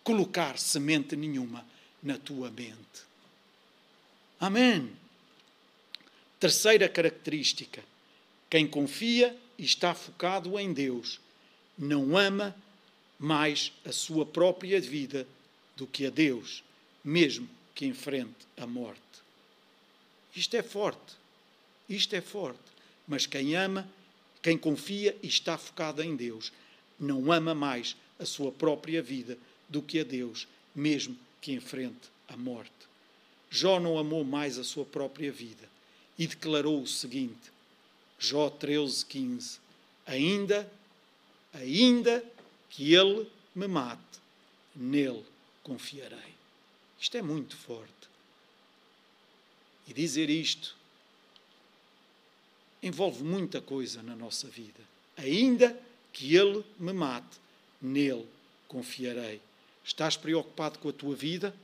[0.04, 1.66] colocar semente nenhuma
[2.02, 3.05] na tua mente.
[4.38, 4.90] Amém.
[6.38, 7.82] Terceira característica:
[8.50, 11.20] quem confia e está focado em Deus
[11.78, 12.54] não ama
[13.18, 15.26] mais a sua própria vida
[15.76, 16.62] do que a Deus,
[17.02, 19.00] mesmo que enfrente a morte.
[20.34, 21.14] Isto é forte.
[21.88, 22.58] Isto é forte.
[23.08, 23.88] Mas quem ama,
[24.42, 26.52] quem confia e está focado em Deus,
[26.98, 32.36] não ama mais a sua própria vida do que a Deus, mesmo que enfrente a
[32.36, 32.72] morte.
[33.50, 35.68] Jó não amou mais a sua própria vida
[36.18, 37.52] e declarou o seguinte:
[38.18, 39.58] Jó 13, 15:
[40.06, 40.70] Ainda,
[41.52, 42.24] ainda
[42.70, 44.02] que ele me mate,
[44.74, 45.24] nele
[45.62, 46.34] confiarei.
[47.00, 47.92] Isto é muito forte.
[49.86, 50.76] E dizer isto
[52.82, 54.80] envolve muita coisa na nossa vida.
[55.16, 55.78] Ainda
[56.12, 57.38] que ele me mate,
[57.80, 58.26] nele
[58.68, 59.40] confiarei.
[59.84, 61.54] Estás preocupado com a tua vida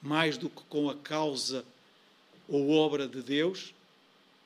[0.00, 1.64] mais do que com a causa
[2.48, 3.74] ou obra de Deus?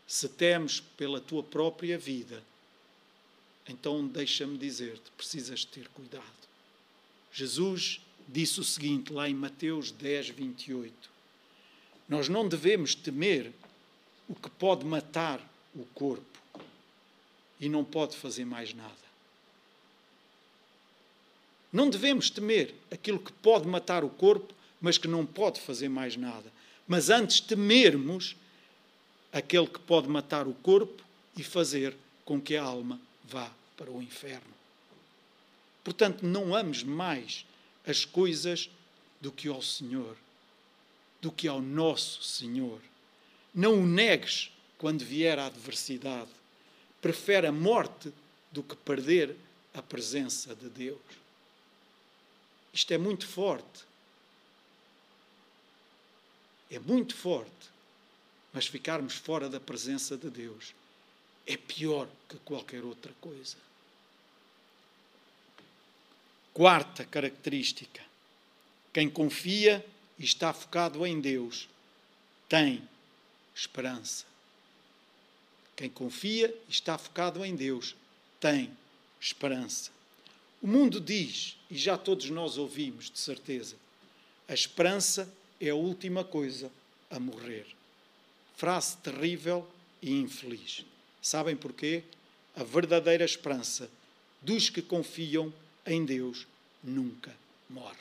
[0.07, 2.43] Se temes pela tua própria vida,
[3.69, 6.25] então deixa-me dizer-te: precisas ter cuidado.
[7.33, 11.11] Jesus disse o seguinte lá em Mateus 10, 28.
[12.09, 13.53] Nós não devemos temer
[14.29, 15.41] o que pode matar
[15.75, 16.25] o corpo
[17.61, 19.05] e não pode fazer mais nada.
[21.73, 24.55] Não devemos temer aquilo que pode matar o corpo,
[24.85, 26.53] mas que não pode fazer mais nada.
[26.87, 28.37] Mas antes temermos
[29.33, 31.03] aquele que pode matar o corpo
[31.35, 34.43] e fazer com que a alma vá para o inferno.
[35.83, 37.47] Portanto, não ames mais
[37.87, 38.69] as coisas
[39.23, 40.19] do que ao Senhor,
[41.19, 42.79] do que ao nosso Senhor.
[43.55, 46.31] Não o negues quando vier a adversidade.
[47.01, 48.13] Prefere a morte
[48.53, 49.35] do que perder
[49.73, 51.01] a presença de Deus.
[52.71, 53.94] Isto é muito forte.
[56.75, 57.73] É muito forte.
[58.53, 60.75] Mas ficarmos fora da presença de Deus
[61.47, 63.57] é pior que qualquer outra coisa.
[66.53, 68.03] Quarta característica:
[68.93, 69.85] quem confia
[70.19, 71.69] e está focado em Deus
[72.49, 72.89] tem
[73.55, 74.25] esperança.
[75.77, 77.95] Quem confia e está focado em Deus
[78.41, 78.77] tem
[79.21, 79.91] esperança.
[80.63, 83.77] O mundo diz, e já todos nós ouvimos de certeza,
[84.49, 86.71] a esperança é a última coisa
[87.11, 87.67] a morrer.
[88.57, 89.67] Frase terrível
[90.03, 90.85] e infeliz.
[91.21, 92.03] Sabem porquê?
[92.57, 93.91] A verdadeira esperança
[94.41, 95.53] dos que confiam
[95.87, 96.47] em Deus
[96.83, 97.35] nunca
[97.69, 97.97] morre.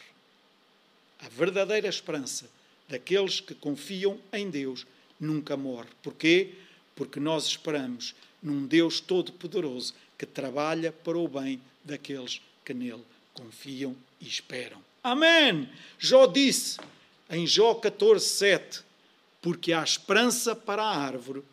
[1.19, 2.49] A verdadeira esperança
[2.87, 4.85] daqueles que confiam em Deus
[5.19, 5.89] nunca morre.
[6.01, 6.53] Porquê?
[6.95, 13.95] Porque nós esperamos num Deus Todo-Poderoso que trabalha para o bem daqueles que nele confiam
[14.19, 14.83] e esperam.
[15.01, 15.69] Amém!
[15.97, 16.77] Jó disse
[17.29, 18.83] em Jó 14, 7:
[19.41, 21.43] Porque há esperança para a árvore,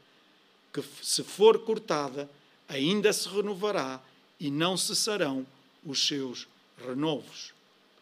[0.72, 2.30] que se for cortada,
[2.68, 4.00] ainda se renovará
[4.38, 5.46] e não cessarão
[5.84, 6.46] os seus
[6.86, 7.52] renovos.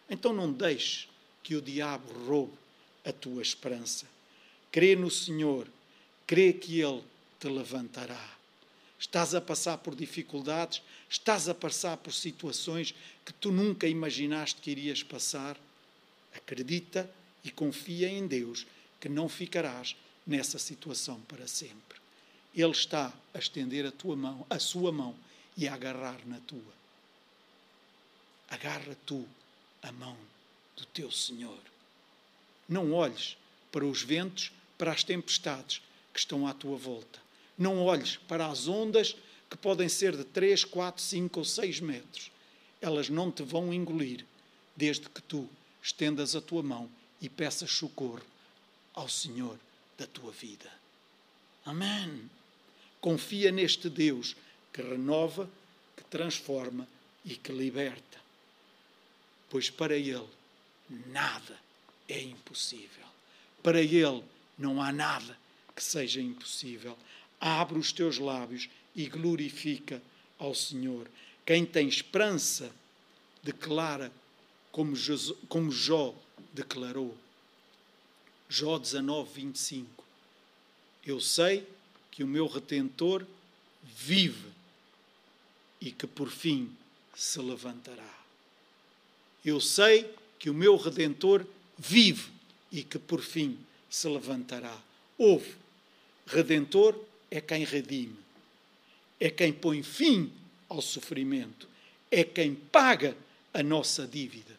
[0.08, 1.08] Então não deixes
[1.42, 2.52] que o diabo roube
[3.04, 4.06] a tua esperança.
[4.70, 5.66] Crê no Senhor,
[6.26, 7.02] crê que Ele
[7.40, 8.38] te levantará.
[8.98, 14.70] Estás a passar por dificuldades, estás a passar por situações que tu nunca imaginaste que
[14.70, 15.56] irias passar.
[16.34, 17.08] Acredita
[17.44, 18.66] e confia em Deus
[19.00, 19.96] que não ficarás
[20.26, 21.98] nessa situação para sempre.
[22.54, 25.14] Ele está a estender a tua mão, a sua mão
[25.56, 26.78] e a agarrar na tua.
[28.48, 29.26] Agarra tu
[29.82, 30.16] a mão
[30.76, 31.60] do teu Senhor.
[32.68, 33.36] Não olhes
[33.70, 38.68] para os ventos, para as tempestades que estão à tua volta não olhes para as
[38.68, 39.16] ondas
[39.50, 42.30] que podem ser de 3, 4, 5 ou 6 metros.
[42.80, 44.24] Elas não te vão engolir,
[44.76, 45.48] desde que tu
[45.82, 46.88] estendas a tua mão
[47.20, 48.22] e peças socorro
[48.94, 49.58] ao Senhor
[49.96, 50.70] da tua vida.
[51.64, 52.30] Amém.
[53.00, 54.36] Confia neste Deus
[54.72, 55.48] que renova,
[55.96, 56.86] que transforma
[57.24, 58.18] e que liberta.
[59.50, 60.28] Pois para Ele
[61.06, 61.58] nada
[62.08, 63.06] é impossível.
[63.62, 64.24] Para Ele
[64.56, 65.38] não há nada
[65.74, 66.96] que seja impossível
[67.40, 70.02] abre os teus lábios e glorifica
[70.38, 71.08] ao Senhor.
[71.46, 72.70] Quem tem esperança
[73.42, 74.12] declara
[74.70, 76.14] como, Jesus, como Jó
[76.58, 77.16] declarou.
[78.48, 80.04] Jó 19, 25.
[81.06, 81.66] Eu sei
[82.10, 83.24] que o meu retentor
[83.82, 84.50] vive
[85.80, 86.74] e que por fim
[87.14, 88.18] se levantará.
[89.44, 92.30] Eu sei que o meu redentor vive
[92.72, 93.56] e que por fim
[93.88, 94.76] se levantará.
[95.16, 95.54] Ouve,
[96.26, 96.98] redentor
[97.30, 98.16] é quem redime,
[99.20, 100.32] é quem põe fim
[100.68, 101.68] ao sofrimento,
[102.10, 103.16] é quem paga
[103.54, 104.56] a nossa dívida.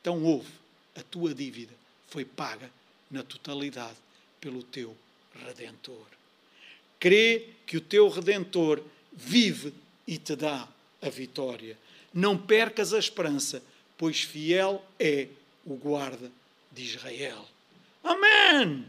[0.00, 0.63] Então ouve,
[0.94, 1.72] a tua dívida
[2.08, 2.70] foi paga
[3.10, 3.96] na totalidade
[4.40, 4.96] pelo teu
[5.46, 6.06] redentor.
[6.98, 9.72] Crê que o teu redentor vive
[10.06, 10.68] e te dá
[11.02, 11.76] a vitória.
[12.12, 13.62] Não percas a esperança,
[13.98, 15.28] pois fiel é
[15.64, 16.30] o guarda
[16.72, 17.46] de Israel.
[18.02, 18.86] Amém!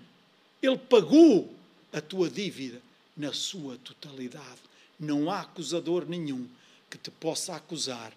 [0.62, 1.54] Ele pagou
[1.92, 2.82] a tua dívida
[3.16, 4.60] na sua totalidade.
[5.00, 6.48] Não há acusador nenhum
[6.90, 8.14] que te possa acusar,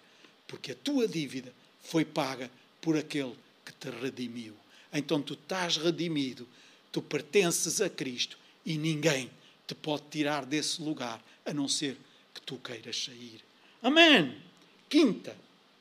[0.46, 3.34] porque a tua dívida foi paga por aquele
[3.68, 4.54] que te redimiu.
[4.92, 6.48] Então tu estás redimido,
[6.90, 9.30] tu pertences a Cristo e ninguém
[9.66, 11.96] te pode tirar desse lugar, a não ser
[12.34, 13.40] que tu queiras sair.
[13.82, 14.40] Amém!
[14.88, 15.36] Quinta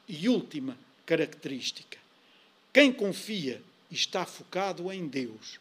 [0.08, 1.98] e última característica.
[2.74, 5.58] Quem confia e está focado em Deus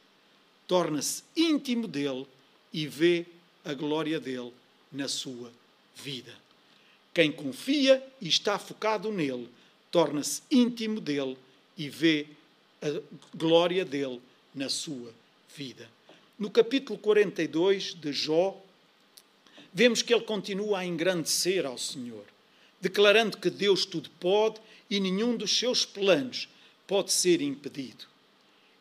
[0.67, 2.27] torna-se íntimo dele
[2.73, 3.25] e vê
[3.65, 4.53] a glória dele
[4.91, 5.53] na sua
[5.95, 6.35] vida.
[7.15, 9.49] Quem confia e está focado nele
[9.93, 11.39] torna-se íntimo dele
[11.77, 12.27] e vê
[12.83, 13.01] a
[13.37, 14.21] glória dele
[14.55, 15.13] na sua
[15.55, 15.89] vida.
[16.39, 18.61] No capítulo 42 de Jó,
[19.73, 22.25] vemos que ele continua a engrandecer ao Senhor,
[22.81, 26.49] declarando que Deus tudo pode e nenhum dos seus planos
[26.87, 28.05] pode ser impedido.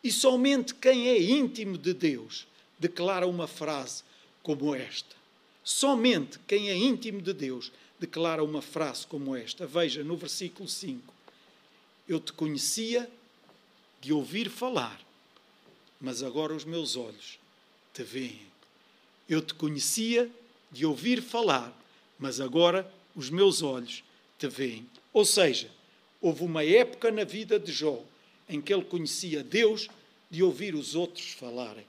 [0.02, 2.46] E somente quem é íntimo de Deus
[2.78, 4.04] declara uma frase
[4.42, 5.16] como esta.
[5.64, 9.66] Somente quem é íntimo de Deus declara uma frase como esta.
[9.66, 11.15] Veja no versículo 5.
[12.08, 13.10] Eu te conhecia
[14.00, 15.00] de ouvir falar,
[16.00, 17.38] mas agora os meus olhos
[17.92, 18.46] te veem.
[19.28, 20.30] Eu te conhecia
[20.70, 21.76] de ouvir falar,
[22.18, 24.04] mas agora os meus olhos
[24.38, 24.88] te veem.
[25.12, 25.70] Ou seja,
[26.20, 28.04] houve uma época na vida de Jó
[28.48, 29.88] em que ele conhecia Deus
[30.30, 31.86] de ouvir os outros falarem.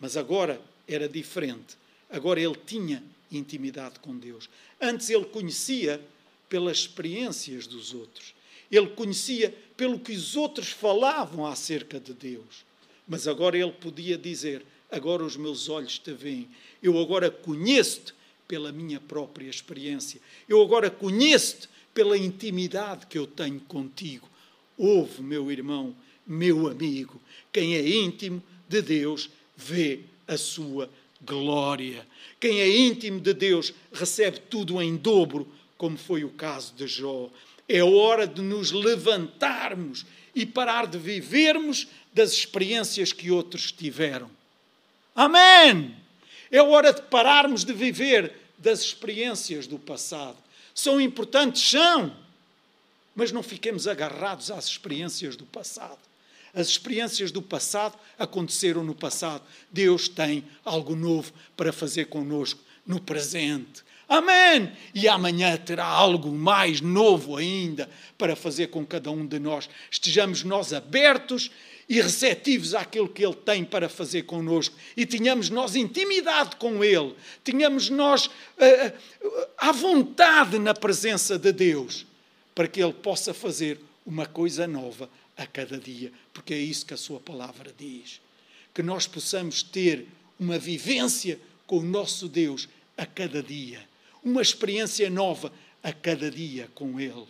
[0.00, 1.76] Mas agora era diferente.
[2.08, 4.48] Agora ele tinha intimidade com Deus.
[4.80, 6.00] Antes ele conhecia
[6.48, 8.32] pelas experiências dos outros.
[8.70, 12.64] Ele conhecia pelo que os outros falavam acerca de Deus.
[13.06, 16.48] Mas agora ele podia dizer: Agora os meus olhos te veem.
[16.82, 18.14] Eu agora conheço-te
[18.46, 20.20] pela minha própria experiência.
[20.48, 24.28] Eu agora conheço-te pela intimidade que eu tenho contigo.
[24.76, 25.94] Ouve, meu irmão,
[26.26, 27.20] meu amigo,
[27.52, 30.88] quem é íntimo de Deus vê a sua
[31.20, 32.06] glória.
[32.40, 37.28] Quem é íntimo de Deus recebe tudo em dobro, como foi o caso de Jó.
[37.68, 44.30] É hora de nos levantarmos e parar de vivermos das experiências que outros tiveram.
[45.14, 45.94] Amém!
[46.50, 50.38] É hora de pararmos de viver das experiências do passado.
[50.74, 52.16] São importantes, são,
[53.14, 55.98] mas não fiquemos agarrados às experiências do passado.
[56.54, 59.44] As experiências do passado aconteceram no passado.
[59.70, 63.82] Deus tem algo novo para fazer conosco no presente.
[64.08, 64.72] Amém!
[64.94, 69.68] E amanhã terá algo mais novo ainda para fazer com cada um de nós.
[69.90, 71.50] Estejamos nós abertos
[71.88, 77.14] e receptivos àquilo que Ele tem para fazer conosco e tenhamos nós intimidade com Ele,
[77.42, 82.06] tenhamos nós uh, à vontade na presença de Deus,
[82.54, 86.94] para que Ele possa fazer uma coisa nova a cada dia, porque é isso que
[86.94, 88.20] a Sua palavra diz.
[88.74, 90.06] Que nós possamos ter
[90.38, 93.80] uma vivência com o nosso Deus a cada dia,
[94.22, 95.52] uma experiência nova
[95.82, 97.26] a cada dia com Ele.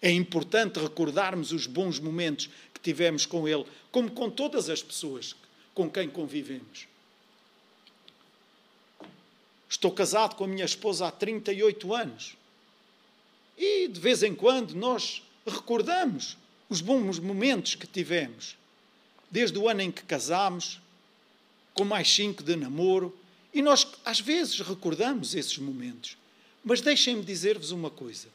[0.00, 5.34] É importante recordarmos os bons momentos que tivemos com Ele, como com todas as pessoas
[5.74, 6.86] com quem convivemos.
[9.68, 12.36] Estou casado com a minha esposa há 38 anos
[13.56, 16.36] e de vez em quando nós recordamos
[16.68, 18.56] os bons momentos que tivemos,
[19.30, 20.80] desde o ano em que casámos,
[21.74, 23.17] com mais cinco de namoro,
[23.52, 26.16] e nós às vezes recordamos esses momentos.
[26.64, 28.28] Mas deixem-me dizer-vos uma coisa: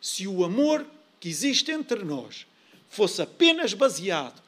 [0.00, 0.86] se o amor
[1.18, 2.46] que existe entre nós
[2.88, 4.42] fosse apenas baseado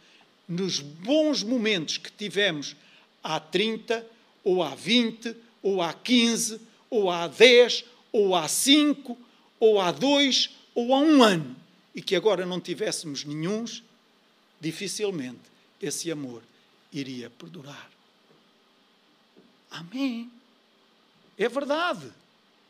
[0.49, 2.77] nos bons momentos que tivemos
[3.23, 4.07] há 30,
[4.45, 9.19] ou há 20, ou há 15, ou há 10, ou há 5,
[9.59, 11.57] ou há 2, ou há um ano,
[11.95, 13.83] e que agora não tivéssemos nenhuns,
[14.61, 15.41] dificilmente
[15.83, 16.43] esse amor
[16.93, 17.96] iria perdurar.
[19.71, 20.31] Amém.
[21.37, 22.11] É verdade.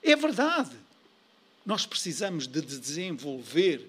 [0.03, 0.77] É verdade.
[1.65, 3.89] Nós precisamos de desenvolver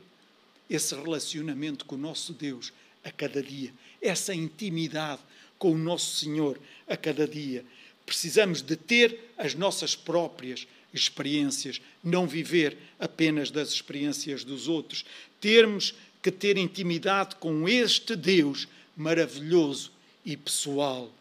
[0.69, 5.21] esse relacionamento com o nosso Deus a cada dia, essa intimidade
[5.57, 7.63] com o nosso Senhor a cada dia.
[8.05, 15.05] Precisamos de ter as nossas próprias experiências, não viver apenas das experiências dos outros.
[15.39, 19.91] Termos que ter intimidade com este Deus maravilhoso
[20.25, 21.11] e pessoal.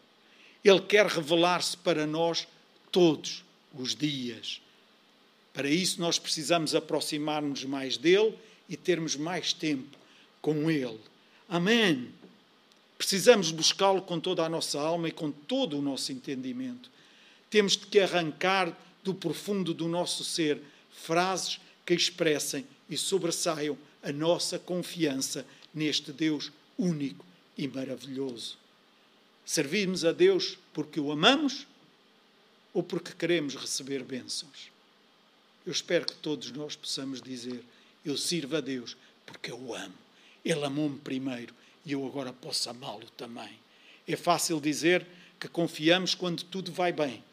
[0.63, 2.47] Ele quer revelar-se para nós
[2.91, 3.43] todos
[3.73, 4.61] os dias.
[5.53, 8.37] Para isso, nós precisamos aproximar-nos mais dele
[8.69, 9.97] e termos mais tempo
[10.41, 10.99] com ele.
[11.49, 12.09] Amém.
[12.97, 16.89] Precisamos buscá-lo com toda a nossa alma e com todo o nosso entendimento.
[17.49, 24.11] Temos de que arrancar do profundo do nosso ser frases que expressem e sobressaiam a
[24.11, 27.25] nossa confiança neste Deus único
[27.57, 28.57] e maravilhoso.
[29.47, 31.65] Servimos a Deus porque o amamos
[32.73, 34.69] ou porque queremos receber bênçãos?
[35.65, 37.63] Eu espero que todos nós possamos dizer:
[38.03, 39.93] Eu sirvo a Deus porque eu o amo.
[40.43, 43.57] Ele amou-me primeiro e eu agora posso amá-lo também.
[44.05, 45.07] É fácil dizer
[45.39, 47.23] que confiamos quando tudo vai bem,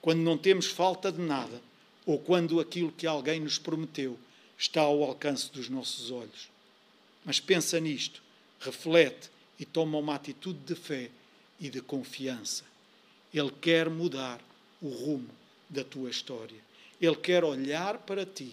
[0.00, 1.60] quando não temos falta de nada
[2.06, 4.16] ou quando aquilo que alguém nos prometeu
[4.56, 6.48] está ao alcance dos nossos olhos.
[7.24, 8.22] Mas pensa nisto,
[8.60, 11.10] reflete e toma uma atitude de fé
[11.60, 12.64] e de confiança.
[13.32, 14.40] Ele quer mudar
[14.80, 15.30] o rumo
[15.68, 16.58] da tua história.
[17.00, 18.52] Ele quer olhar para ti.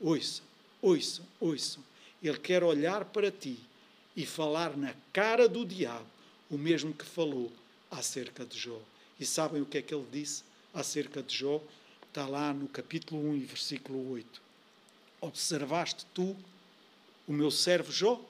[0.00, 0.44] Ouçam,
[0.82, 1.82] ouçam, ouçam.
[2.22, 3.58] Ele quer olhar para ti
[4.16, 6.06] e falar na cara do diabo
[6.50, 7.50] o mesmo que falou
[7.90, 8.80] acerca de Jó.
[9.18, 11.60] E sabem o que é que ele disse acerca de Jó?
[12.08, 14.42] Está lá no capítulo 1 e versículo 8.
[15.20, 16.36] Observaste tu
[17.26, 18.20] o meu servo Jó?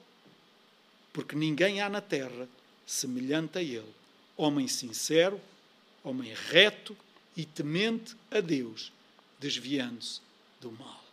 [1.11, 2.47] Porque ninguém há na terra
[2.85, 3.93] semelhante a ele,
[4.37, 5.39] homem sincero,
[6.03, 6.95] homem reto
[7.35, 8.91] e temente a Deus,
[9.39, 10.21] desviando-se
[10.61, 11.03] do mal.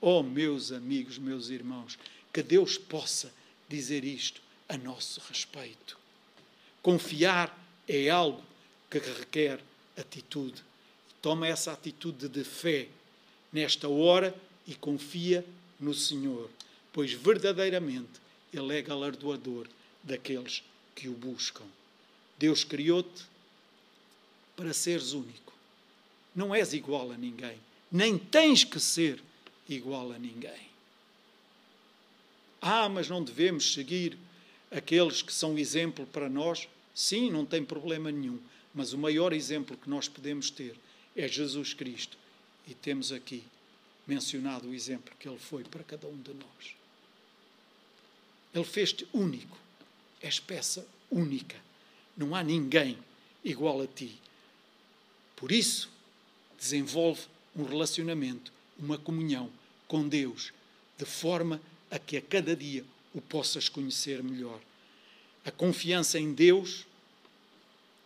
[0.00, 1.98] Oh, meus amigos, meus irmãos,
[2.32, 3.32] que Deus possa
[3.68, 5.98] dizer isto a nosso respeito.
[6.82, 8.42] Confiar é algo
[8.90, 9.60] que requer
[9.96, 10.62] atitude.
[11.20, 12.88] Toma essa atitude de fé
[13.52, 14.34] nesta hora
[14.66, 15.44] e confia
[15.80, 16.48] no Senhor,
[16.92, 18.20] pois verdadeiramente
[18.52, 19.66] Ele é galardoador
[20.02, 20.62] daqueles
[20.98, 21.64] que o buscam.
[22.36, 23.24] Deus criou-te
[24.56, 25.52] para seres único.
[26.34, 27.56] Não és igual a ninguém,
[27.90, 29.22] nem tens que ser
[29.68, 30.68] igual a ninguém.
[32.60, 34.18] Ah, mas não devemos seguir
[34.72, 36.68] aqueles que são exemplo para nós?
[36.92, 38.40] Sim, não tem problema nenhum.
[38.74, 40.74] Mas o maior exemplo que nós podemos ter
[41.14, 42.18] é Jesus Cristo.
[42.66, 43.44] E temos aqui
[44.04, 46.74] mencionado o exemplo que ele foi para cada um de nós.
[48.52, 49.67] Ele fez-te único.
[50.20, 51.56] És peça única.
[52.16, 52.98] Não há ninguém
[53.44, 54.18] igual a ti.
[55.36, 55.88] Por isso,
[56.58, 57.22] desenvolve
[57.54, 59.50] um relacionamento, uma comunhão
[59.86, 60.52] com Deus,
[60.96, 61.60] de forma
[61.90, 64.60] a que a cada dia o possas conhecer melhor.
[65.44, 66.84] A confiança em Deus,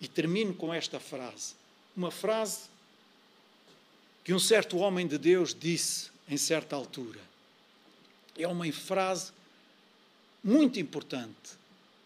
[0.01, 1.55] e termino com esta frase,
[1.97, 2.69] uma frase
[4.25, 7.21] que um certo homem de Deus disse em certa altura.
[8.37, 9.33] É uma frase
[10.43, 11.57] muito importante,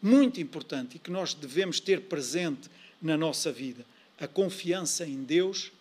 [0.07, 2.71] muito importante e que nós devemos ter presente
[3.03, 3.85] na nossa vida.
[4.21, 5.73] A confiança em Deus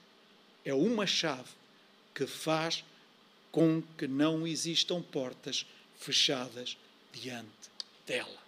[0.65, 1.51] é uma chave
[2.13, 2.83] que faz
[3.51, 5.65] com que não existam portas
[5.95, 6.75] fechadas
[7.13, 7.69] diante
[8.07, 8.43] dela.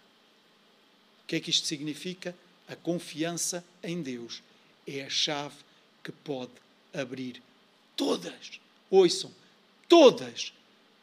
[1.22, 2.34] O que é que isto significa?
[2.66, 4.42] A confiança em Deus
[4.84, 5.56] é a chave
[6.02, 6.52] que pode
[6.92, 7.40] abrir
[7.96, 8.60] todas,
[8.90, 9.30] ouçam,
[9.88, 10.52] todas,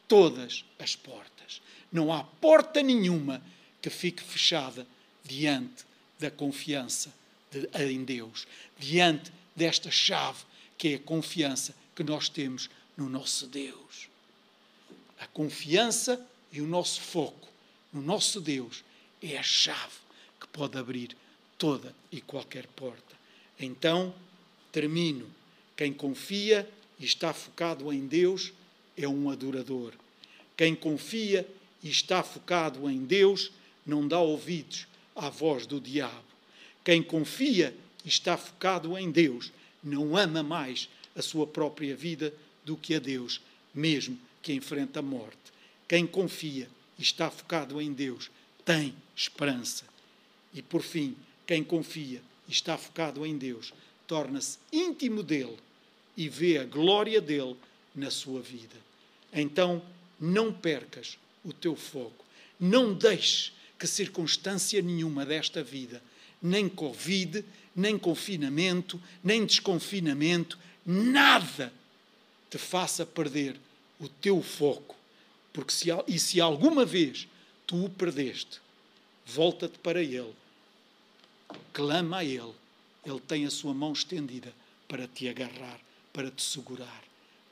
[0.06, 1.62] todas as portas.
[1.90, 3.42] Não há porta nenhuma
[3.80, 4.86] que fique fechada
[5.24, 5.84] diante
[6.18, 7.12] da confiança
[7.50, 8.46] de, em Deus,
[8.78, 10.44] diante desta chave
[10.78, 14.08] que é a confiança que nós temos no nosso Deus.
[15.18, 17.48] A confiança e o nosso foco
[17.92, 18.84] no nosso Deus
[19.22, 19.96] é a chave
[20.38, 21.16] que pode abrir
[21.56, 23.16] toda e qualquer porta.
[23.58, 24.14] Então,
[24.70, 25.26] termino.
[25.74, 26.68] Quem confia
[26.98, 28.52] e está focado em Deus
[28.96, 29.94] é um adorador.
[30.56, 31.48] Quem confia
[31.82, 33.50] e está focado em Deus
[33.86, 36.24] não dá ouvidos à voz do diabo.
[36.84, 42.34] Quem confia e está focado em Deus não ama mais a sua própria vida
[42.64, 43.40] do que a Deus,
[43.74, 45.52] mesmo que enfrenta a morte.
[45.88, 46.68] Quem confia
[46.98, 48.30] e está focado em Deus
[48.64, 49.84] tem esperança.
[50.52, 51.16] E por fim,
[51.46, 53.72] quem confia e está focado em Deus
[54.06, 55.56] torna-se íntimo dele
[56.16, 57.56] e vê a glória dele
[57.94, 58.76] na sua vida.
[59.32, 59.82] Então,
[60.18, 62.24] não percas o teu foco.
[62.58, 66.02] Não deixes que circunstância nenhuma desta vida,
[66.40, 71.72] nem Covid, nem confinamento, nem desconfinamento, nada
[72.50, 73.56] te faça perder
[73.98, 74.94] o teu foco
[75.52, 77.26] Porque se, e se alguma vez
[77.66, 78.60] tu o perdeste,
[79.24, 80.34] volta-te para Ele,
[81.72, 82.52] clama a Ele,
[83.04, 84.52] Ele tem a sua mão estendida
[84.86, 85.80] para te agarrar,
[86.12, 87.02] para te segurar.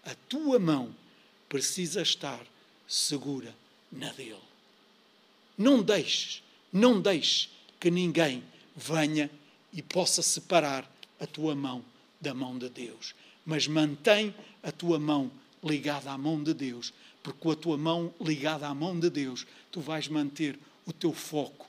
[0.04, 0.94] A tua mão
[1.48, 2.44] precisa estar
[2.86, 3.54] segura
[3.90, 4.53] na dele.
[5.56, 6.42] Não deixes,
[6.72, 7.48] não deixes
[7.78, 8.42] que ninguém
[8.76, 9.30] venha
[9.72, 10.90] e possa separar
[11.20, 11.84] a tua mão
[12.20, 13.14] da mão de Deus.
[13.44, 15.30] Mas mantém a tua mão
[15.62, 16.92] ligada à mão de Deus,
[17.22, 21.12] porque com a tua mão ligada à mão de Deus, tu vais manter o teu
[21.12, 21.68] foco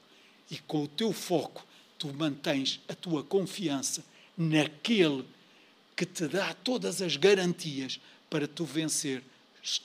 [0.49, 1.65] e com o teu foco
[1.97, 4.03] tu mantens a tua confiança
[4.38, 5.25] naquele
[5.95, 9.23] que te dá todas as garantias para tu vencer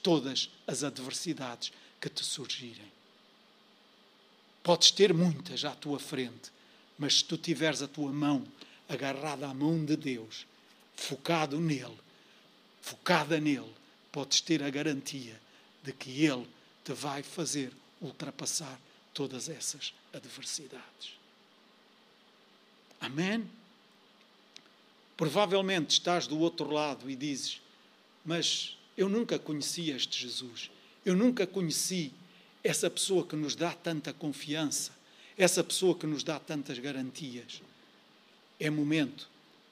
[0.03, 3.00] todas as adversidades que te surgirem.
[4.63, 6.51] Podes ter muitas à tua frente,
[6.99, 8.45] mas se tu tiveres a tua mão
[8.89, 10.47] agarrada à mão de Deus,
[10.95, 11.99] focado nele,
[12.83, 13.73] focada nele,
[14.13, 15.41] podes ter a garantia
[15.83, 16.47] de que ele
[16.85, 18.79] te vai fazer ultrapassar
[19.15, 21.15] todas essas adversidades.
[23.01, 23.49] Amém?
[25.17, 27.61] Provavelmente estás do outro lado e dizes:
[28.25, 30.71] Mas eu nunca conheci este Jesus.
[31.05, 32.13] Eu nunca conheci
[32.63, 34.93] essa pessoa que nos dá tanta confiança,
[35.37, 37.63] essa pessoa que nos dá tantas garantias.
[38.59, 39.29] É momento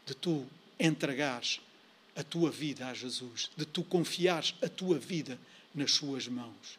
[0.06, 0.46] de tu
[0.78, 1.60] entregares
[2.16, 5.38] a tua vida a Jesus, de tu confiares a tua vida
[5.74, 6.78] nas suas mãos.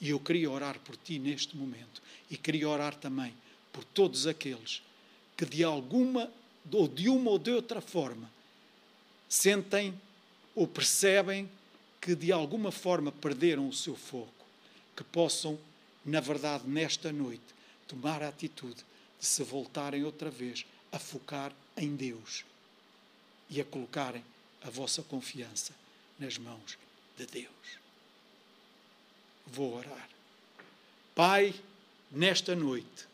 [0.00, 3.34] E eu queria orar por ti neste momento e queria orar também
[3.72, 4.82] por todos aqueles
[5.36, 6.30] que de alguma
[6.70, 8.30] ou de uma ou de outra forma
[9.28, 9.94] sentem
[10.54, 11.48] ou percebem
[12.00, 14.39] que de alguma forma perderam o seu foco,
[15.00, 15.58] que possam,
[16.04, 17.54] na verdade, nesta noite,
[17.88, 18.84] tomar a atitude
[19.18, 22.44] de se voltarem outra vez a focar em Deus
[23.48, 24.22] e a colocarem
[24.60, 25.72] a vossa confiança
[26.18, 26.76] nas mãos
[27.16, 27.78] de Deus.
[29.46, 30.06] Vou orar.
[31.14, 31.54] Pai,
[32.10, 33.06] nesta noite,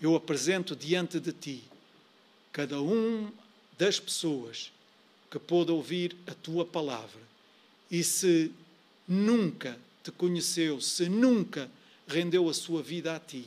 [0.00, 1.64] eu apresento diante de Ti
[2.52, 3.32] cada um
[3.76, 4.70] das pessoas
[5.32, 7.22] que pôde ouvir a Tua palavra
[7.90, 8.52] e se
[9.08, 9.76] nunca
[10.08, 11.70] te conheceu, se nunca
[12.06, 13.44] rendeu a sua vida a ti,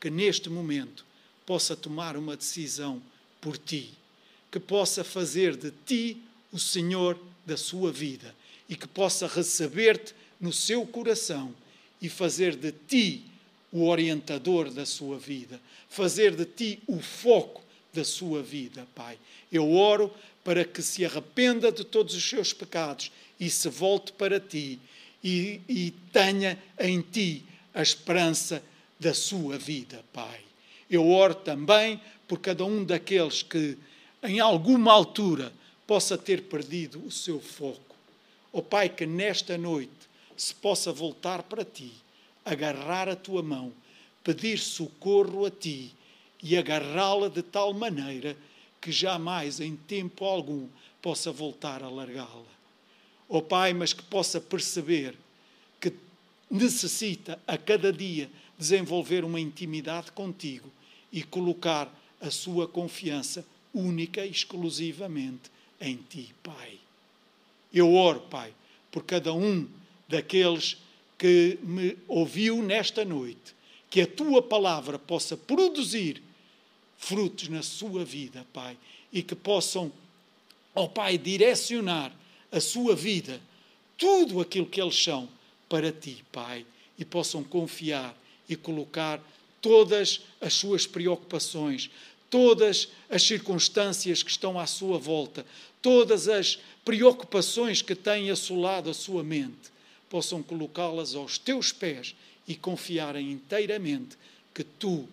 [0.00, 1.04] que neste momento
[1.44, 3.02] possa tomar uma decisão
[3.42, 3.90] por ti,
[4.50, 6.16] que possa fazer de ti
[6.50, 8.34] o Senhor da sua vida
[8.70, 11.54] e que possa receber-te no seu coração
[12.00, 13.24] e fazer de ti
[13.70, 19.18] o orientador da sua vida, fazer de ti o foco da sua vida, Pai.
[19.52, 20.10] Eu oro
[20.42, 24.80] para que se arrependa de todos os seus pecados e se volte para ti
[25.22, 27.44] e, e tenha em ti
[27.74, 28.62] a esperança
[28.98, 30.40] da sua vida, Pai.
[30.90, 33.76] Eu oro também por cada um daqueles que,
[34.22, 35.52] em alguma altura,
[35.86, 37.96] possa ter perdido o seu foco.
[38.52, 39.92] Ó oh, Pai, que nesta noite
[40.36, 41.92] se possa voltar para ti,
[42.44, 43.72] agarrar a tua mão,
[44.22, 45.94] pedir socorro a ti
[46.42, 48.36] e agarrá-la de tal maneira
[48.80, 50.68] que jamais em tempo algum
[51.02, 52.57] possa voltar a largá-la.
[53.28, 55.14] Ó oh, Pai, mas que possa perceber
[55.80, 55.92] que
[56.50, 60.70] necessita a cada dia desenvolver uma intimidade contigo
[61.12, 65.50] e colocar a sua confiança única e exclusivamente
[65.80, 66.78] em ti, Pai.
[67.72, 68.52] Eu oro, Pai,
[68.90, 69.68] por cada um
[70.08, 70.78] daqueles
[71.18, 73.54] que me ouviu nesta noite,
[73.90, 76.22] que a tua palavra possa produzir
[76.96, 78.76] frutos na sua vida, Pai,
[79.12, 79.92] e que possam,
[80.74, 82.12] ó oh, Pai, direcionar
[82.50, 83.40] a sua vida,
[83.96, 85.28] tudo aquilo que eles são,
[85.68, 86.64] para Ti, Pai,
[86.98, 88.16] e possam confiar
[88.48, 89.20] e colocar
[89.60, 91.90] todas as suas preocupações,
[92.30, 95.44] todas as circunstâncias que estão à sua volta,
[95.82, 99.70] todas as preocupações que têm assolado a sua mente,
[100.08, 102.14] possam colocá-las aos teus pés
[102.46, 104.16] e confiarem inteiramente
[104.54, 105.06] que tu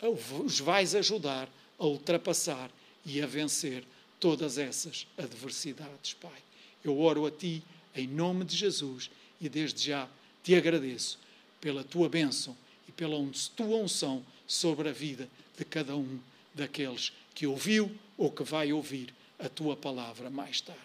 [0.00, 1.48] os vais ajudar
[1.78, 2.70] a ultrapassar
[3.04, 3.84] e a vencer
[4.20, 6.47] todas essas adversidades, Pai.
[6.84, 7.62] Eu oro a Ti
[7.94, 9.10] em nome de Jesus
[9.40, 10.08] e desde já
[10.42, 11.18] te agradeço
[11.60, 12.56] pela Tua bênção
[12.88, 13.16] e pela
[13.56, 16.18] Tua unção sobre a vida de cada um
[16.54, 20.80] daqueles que ouviu ou que vai ouvir a Tua palavra mais tarde.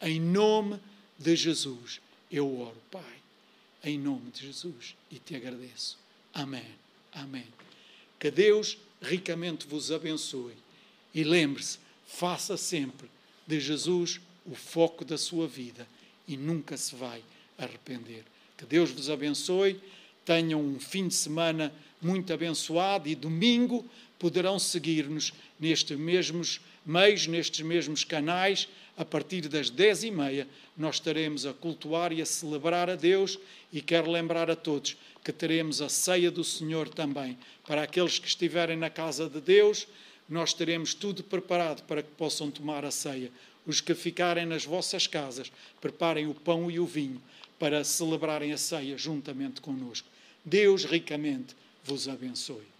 [0.00, 0.78] Em nome
[1.18, 3.02] de Jesus eu oro, Pai.
[3.82, 5.96] Em nome de Jesus e te agradeço.
[6.34, 6.66] Amém.
[7.12, 7.46] Amém.
[8.18, 10.54] Que Deus ricamente vos abençoe.
[11.14, 13.08] E lembre-se, faça sempre
[13.46, 14.20] de Jesus
[14.50, 15.86] o foco da sua vida
[16.26, 17.22] e nunca se vai
[17.56, 18.24] arrepender.
[18.56, 19.80] Que Deus vos abençoe.
[20.24, 23.84] Tenham um fim de semana muito abençoado e domingo
[24.18, 28.68] poderão seguir-nos nestes mesmos meios, nestes mesmos canais.
[28.96, 33.38] A partir das dez e meia, nós estaremos a cultuar e a celebrar a Deus.
[33.72, 37.38] E quero lembrar a todos que teremos a ceia do Senhor também.
[37.66, 39.86] Para aqueles que estiverem na casa de Deus,
[40.28, 43.30] nós teremos tudo preparado para que possam tomar a ceia.
[43.68, 47.22] Os que ficarem nas vossas casas, preparem o pão e o vinho
[47.58, 50.08] para celebrarem a ceia juntamente conosco.
[50.42, 51.54] Deus ricamente
[51.84, 52.77] vos abençoe.